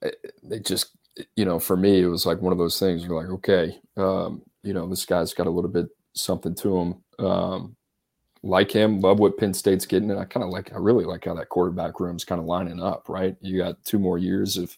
[0.02, 0.92] it just,
[1.36, 4.42] you know, for me, it was like one of those things you're like, okay, um,
[4.64, 7.26] you know, this guy's got a little bit something to him.
[7.26, 7.76] Um,
[8.42, 10.12] like him, love what Penn State's getting.
[10.12, 12.82] And I kind of like, I really like how that quarterback room's kind of lining
[12.82, 13.36] up, right?
[13.42, 14.78] You got two more years of,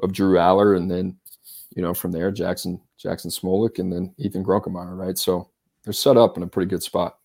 [0.00, 1.16] of Drew Allar and then,
[1.76, 5.18] you know, from there, Jaxon, Jaxon Smolik, and then Ethan Grunkemeyer, right?
[5.18, 5.50] So
[5.84, 7.18] they're set up in a pretty good spot.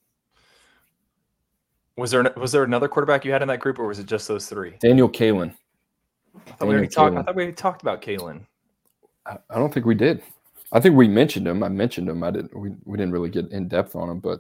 [1.97, 4.28] Was there was there another quarterback you had in that group, or was it just
[4.28, 4.76] those three?
[4.80, 5.53] Daniel Kaelin.
[6.47, 8.45] I thought, we talked, I thought we talked about Kaelin.
[9.26, 10.22] I, I don't think we did.
[10.72, 11.64] I think we mentioned him.
[11.64, 12.24] I mentioned him.
[12.24, 12.55] I didn't.
[12.55, 14.39] We, we didn't really get in depth on him, but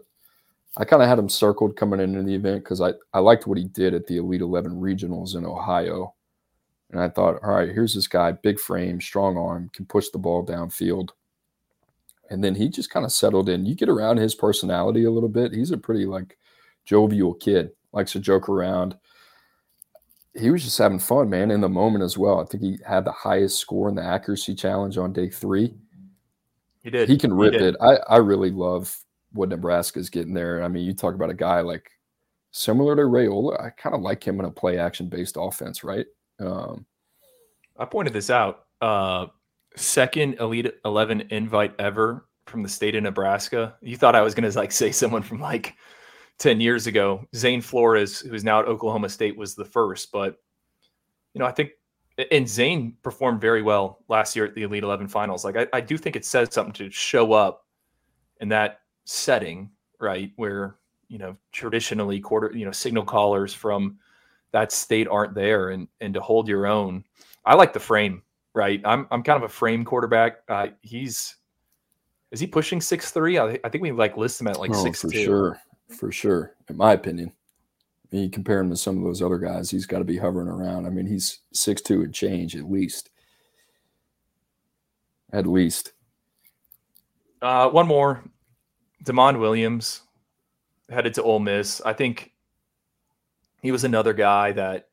[0.77, 3.57] I kind of had him circled coming into the event because I I liked what
[3.57, 6.13] he did at the Elite Eleven regionals in Ohio,
[6.91, 10.19] and I thought, all right, here's this guy, big frame, strong arm, can push the
[10.19, 11.09] ball downfield.
[12.29, 13.65] And then he just kind of settled in.
[13.65, 15.53] You get around his personality a little bit.
[15.53, 16.37] He's a pretty like
[16.85, 18.97] jovial kid, likes to joke around.
[20.35, 22.39] He was just having fun, man, in the moment as well.
[22.39, 25.73] I think he had the highest score in the accuracy challenge on day three.
[26.83, 27.09] He did.
[27.09, 27.75] He can rip he it.
[27.81, 28.95] I, I really love
[29.33, 30.63] what Nebraska's getting there.
[30.63, 31.89] I mean, you talk about a guy like
[32.51, 33.61] similar to Raiola.
[33.61, 36.05] I kind of like him in a play action based offense, right?
[36.39, 36.85] Um,
[37.77, 38.65] I pointed this out.
[38.81, 39.27] Uh,
[39.75, 43.75] second Elite 11 invite ever from the state of Nebraska.
[43.81, 45.75] You thought I was going to like say someone from like
[46.39, 47.25] 10 years ago.
[47.35, 50.11] Zane Flores, who's now at Oklahoma State, was the first.
[50.11, 50.37] But,
[51.33, 51.71] you know, I think,
[52.31, 55.45] and Zane performed very well last year at the Elite 11 finals.
[55.45, 57.65] Like, I, I do think it says something to show up
[58.41, 60.31] in that setting, right?
[60.35, 63.97] Where, you know, traditionally quarter, you know, signal callers from
[64.51, 67.03] that state aren't there and, and to hold your own.
[67.45, 68.21] I like the frame,
[68.53, 68.81] right?
[68.85, 70.37] I'm, I'm kind of a frame quarterback.
[70.47, 71.35] Uh, he's,
[72.31, 73.37] is he pushing six three?
[73.37, 75.23] I, I think we like list him at like oh, six for two.
[75.23, 77.31] sure for sure, in my opinion.
[77.31, 80.17] I mean, you compare him to some of those other guys, he's got to be
[80.17, 80.85] hovering around.
[80.85, 83.09] I mean, he's six two and change at least.
[85.31, 85.93] At least.
[87.41, 88.23] Uh, one more.
[89.05, 90.01] Demond Williams
[90.89, 91.81] headed to Ole Miss.
[91.85, 92.33] I think
[93.61, 94.87] he was another guy that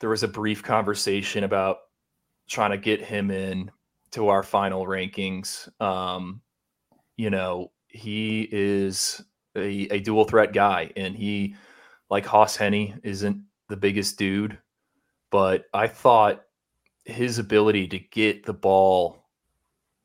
[0.00, 1.78] there was a brief conversation about
[2.48, 3.70] trying to get him in
[4.12, 5.68] to our final rankings.
[5.80, 6.40] Um,
[7.16, 9.22] you know, he is
[9.56, 11.56] a, a dual threat guy, and he,
[12.10, 14.58] like Hauss Hejny, isn't the biggest dude,
[15.30, 16.44] but I thought
[17.04, 19.24] his ability to get the ball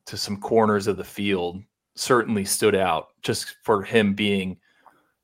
[0.05, 1.61] to some corners of the field
[1.95, 4.57] certainly stood out just for him being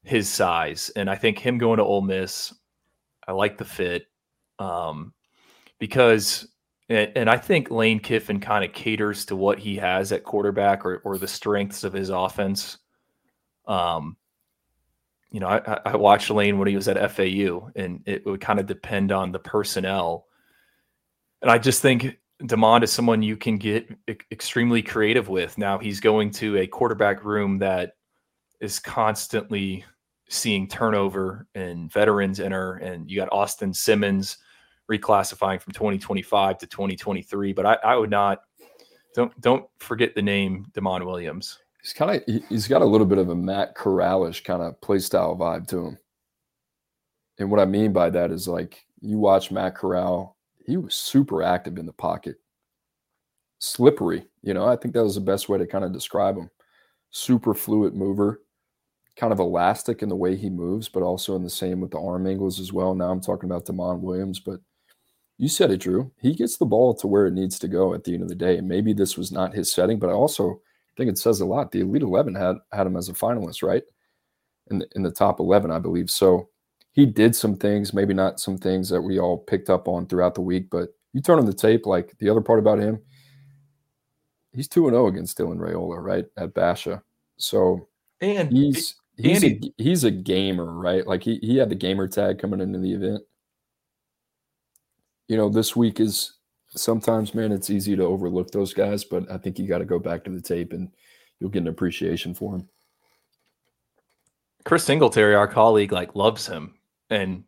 [0.03, 0.89] his size.
[0.95, 2.53] And I think him going to Ole Miss,
[3.28, 4.07] I like the fit
[4.59, 5.13] um,
[5.80, 6.47] because,
[6.90, 10.86] and, and, I think Lane Kiffin kind of caters to what he has at quarterback
[10.86, 12.78] or, or the strengths of his offense.
[13.68, 14.18] Um,
[15.32, 18.60] you know, I, I watched Lane when he was at FAU, and it would kind
[18.60, 20.28] of depend on the personnel.
[21.42, 23.90] And I just think Demond is someone you can get
[24.32, 25.58] extremely creative with.
[25.58, 27.94] Now he's going to a quarterback room that
[28.62, 29.84] is constantly
[30.30, 34.38] seeing turnover and veterans enter, and you got Austin Simmons
[34.92, 37.54] reclassifying from 2025 to 2023.
[37.54, 38.42] But I, I would not
[39.14, 43.20] don't don't forget the name Demond Williams he's kind of he's got a little bit
[43.20, 46.00] of a Matt Corralish kind of play style vibe to him.
[47.38, 51.44] And what I mean by that is like you watch Matt Corral, he was super
[51.44, 52.38] active in the pocket.
[53.60, 56.50] Slippery, you know, I think that was the best way to kind of describe him.
[57.12, 58.42] Super fluid mover,
[59.16, 62.00] kind of elastic in the way he moves, but also in the same with the
[62.00, 62.96] arm angles as well.
[62.96, 64.60] Now I'm talking about Demond Williams, but
[65.38, 66.12] you said it, Drew.
[66.22, 68.36] He gets the ball to where it needs to go at the end of the
[68.36, 68.58] day.
[68.58, 70.62] And maybe this was not his setting, but I also
[70.96, 71.72] think it says a lot.
[71.72, 73.84] The Elite Eleven had had him as a finalist, right?
[74.72, 76.10] In the, in the top eleven, I believe.
[76.10, 76.50] So
[76.94, 80.34] he did some things, maybe not some things that we all picked up on throughout
[80.34, 83.00] the week, but you turn on the tape, like the other part about him,
[84.54, 86.26] he's 2 and 0 against Dylan Raiola, right?
[86.38, 87.04] At Basha.
[87.38, 87.90] So
[88.22, 91.06] and he's he's Andy- a, he's a gamer, right?
[91.06, 93.22] Like he, he had the gamer tag coming into the event.
[95.28, 96.34] You know, this week is
[96.70, 100.00] sometimes, man, it's easy to overlook those guys, but I think you got to go
[100.00, 100.92] back to the tape and
[101.40, 102.70] you'll get an appreciation for him.
[104.64, 106.76] Chris Singletary, our colleague, like loves him,
[107.10, 107.44] and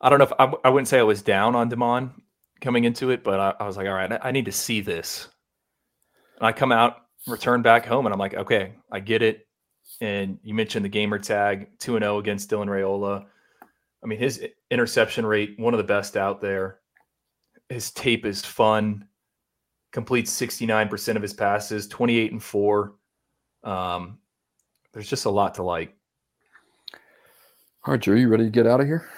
[0.00, 2.12] I don't know if I, I wouldn't say I was down on Demond
[2.60, 4.80] coming into it, but I, I was like, all right, I, I need to see
[4.80, 5.28] this.
[6.36, 6.96] And I come out,
[7.26, 9.46] return back home, and I'm like, okay, I get it.
[10.00, 13.26] And you mentioned the gamer tag, two and zero against Dylan Raiola.
[14.04, 16.80] I mean, his interception rate, one of the best out there.
[17.70, 19.08] His tape is fun.
[19.92, 22.94] Completes 69% of his passes, 28 and 4.
[23.62, 24.18] Um,
[24.92, 25.96] there's just a lot to like.
[27.86, 29.08] All right, Drew, you ready to get out of here?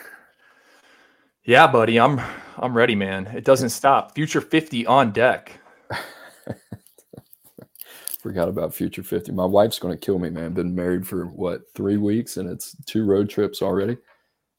[1.44, 2.20] Yeah, buddy, I'm
[2.56, 3.26] I'm ready, man.
[3.28, 4.14] It doesn't stop.
[4.14, 5.52] Future 50 on deck.
[8.20, 9.32] Forgot about Future 50.
[9.32, 10.52] My wife's going to kill me, man.
[10.52, 13.96] Been married for what, three weeks, and it's two road trips already.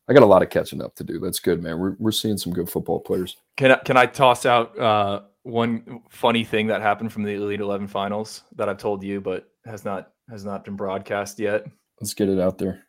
[0.09, 1.19] I got a lot of catching up to do.
[1.19, 1.79] That's good, man.
[1.79, 3.35] We're, we're seeing some good football players.
[3.57, 7.59] Can I, can I toss out uh, one funny thing that happened from the Elite
[7.59, 11.65] 11 finals that I've told you but has not has not been broadcast yet?
[11.99, 12.83] Let's get it out there.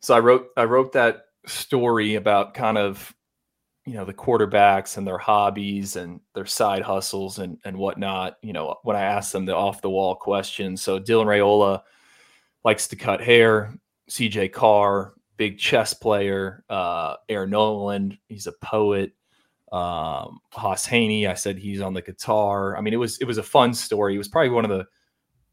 [0.00, 3.14] So I wrote I wrote that story about kind of
[3.86, 8.38] you know the quarterbacks and their hobbies and their side hustles and and whatnot.
[8.42, 10.82] You know when I asked them the off the wall questions.
[10.82, 11.82] So Dylan Raiola
[12.64, 13.74] likes to cut hair.
[14.08, 14.48] C.J.
[14.48, 16.62] Carr, big chess player.
[16.68, 19.14] Uh, Air Noland, he's a poet.
[19.72, 22.76] Um, Hauss Hejny, I said he's on the guitar.
[22.76, 24.14] I mean, it was it was a fun story.
[24.14, 24.84] It was probably one of the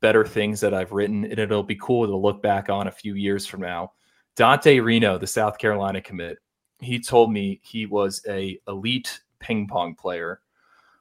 [0.02, 3.16] better things that I've written, and it'll be cool to look back on a few
[3.16, 3.94] years from now.
[4.36, 6.38] Dante Reno, the South Carolina commit,
[6.82, 10.42] he told me he was a elite ping pong player.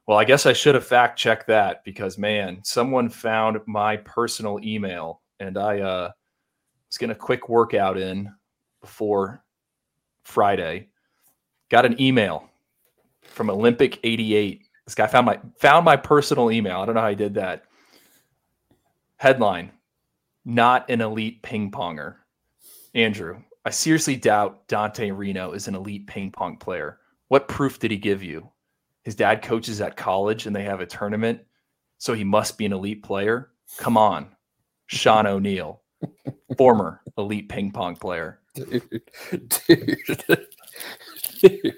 [0.07, 4.61] Well, I guess I should have fact checked that because man, someone found my personal
[4.63, 6.13] email and I uh,
[6.89, 8.33] was getting a quick workout in
[8.87, 9.43] before
[10.23, 10.89] Friday.
[11.71, 12.49] Got an email
[13.23, 14.63] from Olympic 88.
[14.85, 16.81] This guy found my found my personal email.
[16.81, 17.65] I don't know how he did that.
[19.17, 19.73] Headline:
[20.45, 22.15] Not an elite ping ponger.
[22.95, 27.01] Andrew, I seriously doubt Dante Reno is an elite ping pong player.
[27.27, 28.49] What proof did he give you?
[29.03, 31.41] His dad coaches at college and they have a tournament,
[31.99, 33.51] so he must be an elite player.
[33.79, 34.29] Come on,
[34.87, 35.83] Sean O'Neill,
[36.57, 38.41] former elite ping pong player.
[38.57, 39.03] Dude,
[39.67, 40.47] dude,
[41.41, 41.75] dude.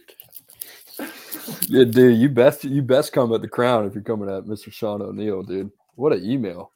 [1.68, 4.72] Yeah, dude, you best you best come at the crown if you're coming at Mr.
[4.72, 5.70] Sean O'Neill, dude.
[5.94, 6.72] What an email.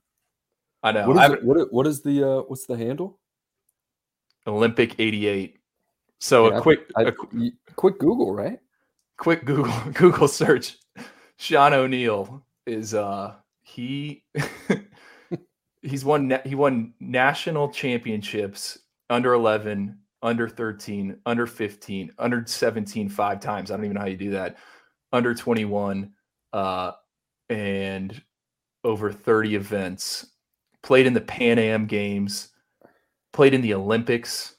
[0.82, 1.08] I know.
[1.08, 3.18] What I it, what, what is the uh what's the handle?
[4.46, 5.58] Olympic 88.
[6.20, 8.58] So Yeah, a quick I- a qu- quick Google, right?
[9.18, 10.78] quick Google Google search.
[11.38, 14.24] Sean O'Neill is uh he
[15.82, 18.78] he's won he won national championships
[19.10, 23.70] under 11, under 13, under 15, under 17 five times.
[23.70, 24.56] I don't even know how you do that.
[25.12, 26.12] Under 21
[26.52, 26.92] uh
[27.48, 28.22] and
[28.84, 30.26] over 30 events.
[30.82, 32.48] Played in the Pan Am games,
[33.32, 34.56] played in the Olympics.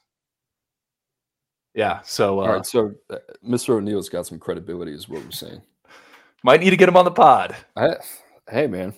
[1.74, 3.72] Yeah, so uh, All right, so uh, Mr.
[3.72, 5.62] O'Neill's got some credibility, is what we're saying.
[6.44, 7.56] might need to get him on the pod.
[7.76, 7.96] I,
[8.50, 8.94] hey, man,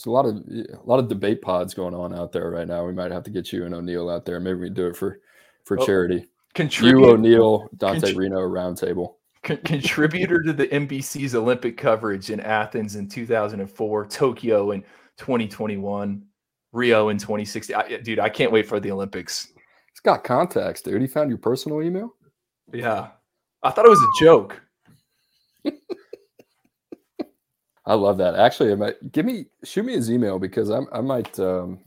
[0.00, 2.86] there's a lot of a lot of debate pods going on out there right now.
[2.86, 4.40] We might have to get you and O'Neill out there.
[4.40, 5.20] Maybe we do it for
[5.64, 6.26] for Oh, charity.
[6.54, 9.14] Contribute, You, O'Neill, Dante Contri- Reno roundtable.
[9.44, 14.82] con- contributor to the NBC's Olympic coverage in Athens in 2004, Tokyo in
[15.18, 16.22] 2021,
[16.72, 17.76] Rio in 2016.
[17.76, 19.48] I, dude, I can't wait for the Olympics.
[19.92, 21.00] He's got contacts, dude.
[21.00, 22.14] He found your personal email.
[22.72, 23.08] Yeah,
[23.62, 24.60] I thought it was a joke.
[27.86, 28.34] I love that.
[28.34, 31.80] Actually, I might give me shoot me his email because I'm I might um,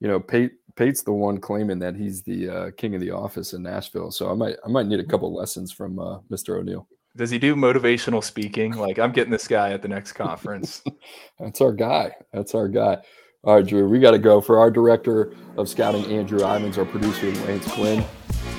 [0.00, 3.52] you know Pate Pate's the one claiming that he's the uh, king of the office
[3.52, 4.10] in Nashville.
[4.10, 6.58] So I might I might need a couple lessons from uh, Mr.
[6.58, 6.88] O'Neill.
[7.16, 8.76] Does he do motivational speaking?
[8.76, 10.82] Like, I'm getting this guy at the next conference.
[11.40, 12.12] That's our guy.
[12.32, 12.98] That's our guy.
[13.42, 14.40] All right, Drew, we got to go.
[14.40, 18.02] For our director of scouting, Andrew Ivins, our producer, Lance Quinn,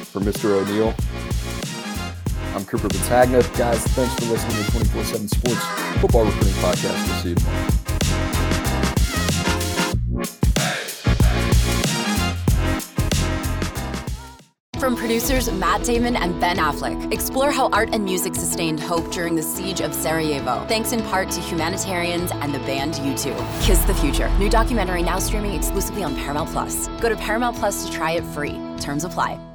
[0.03, 0.61] for Mr.
[0.61, 0.93] O'Neill,
[2.59, 3.41] I'm Cooper Petagna.
[3.57, 5.65] Guys, thanks for listening to 24 7 Sports
[6.01, 7.23] Football Recruiting Podcast.
[7.23, 7.35] We'll.
[14.77, 19.35] From producers Matt Damon and Ben Affleck, explore how art and music sustained hope during
[19.35, 23.63] the siege of Sarajevo, thanks in part to humanitarians and the band U2.
[23.63, 26.89] Kiss the Future, new documentary now streaming exclusively on Paramount Plus.
[26.99, 28.59] Go to Paramount Plus to try it free.
[28.81, 29.48] Terms apply.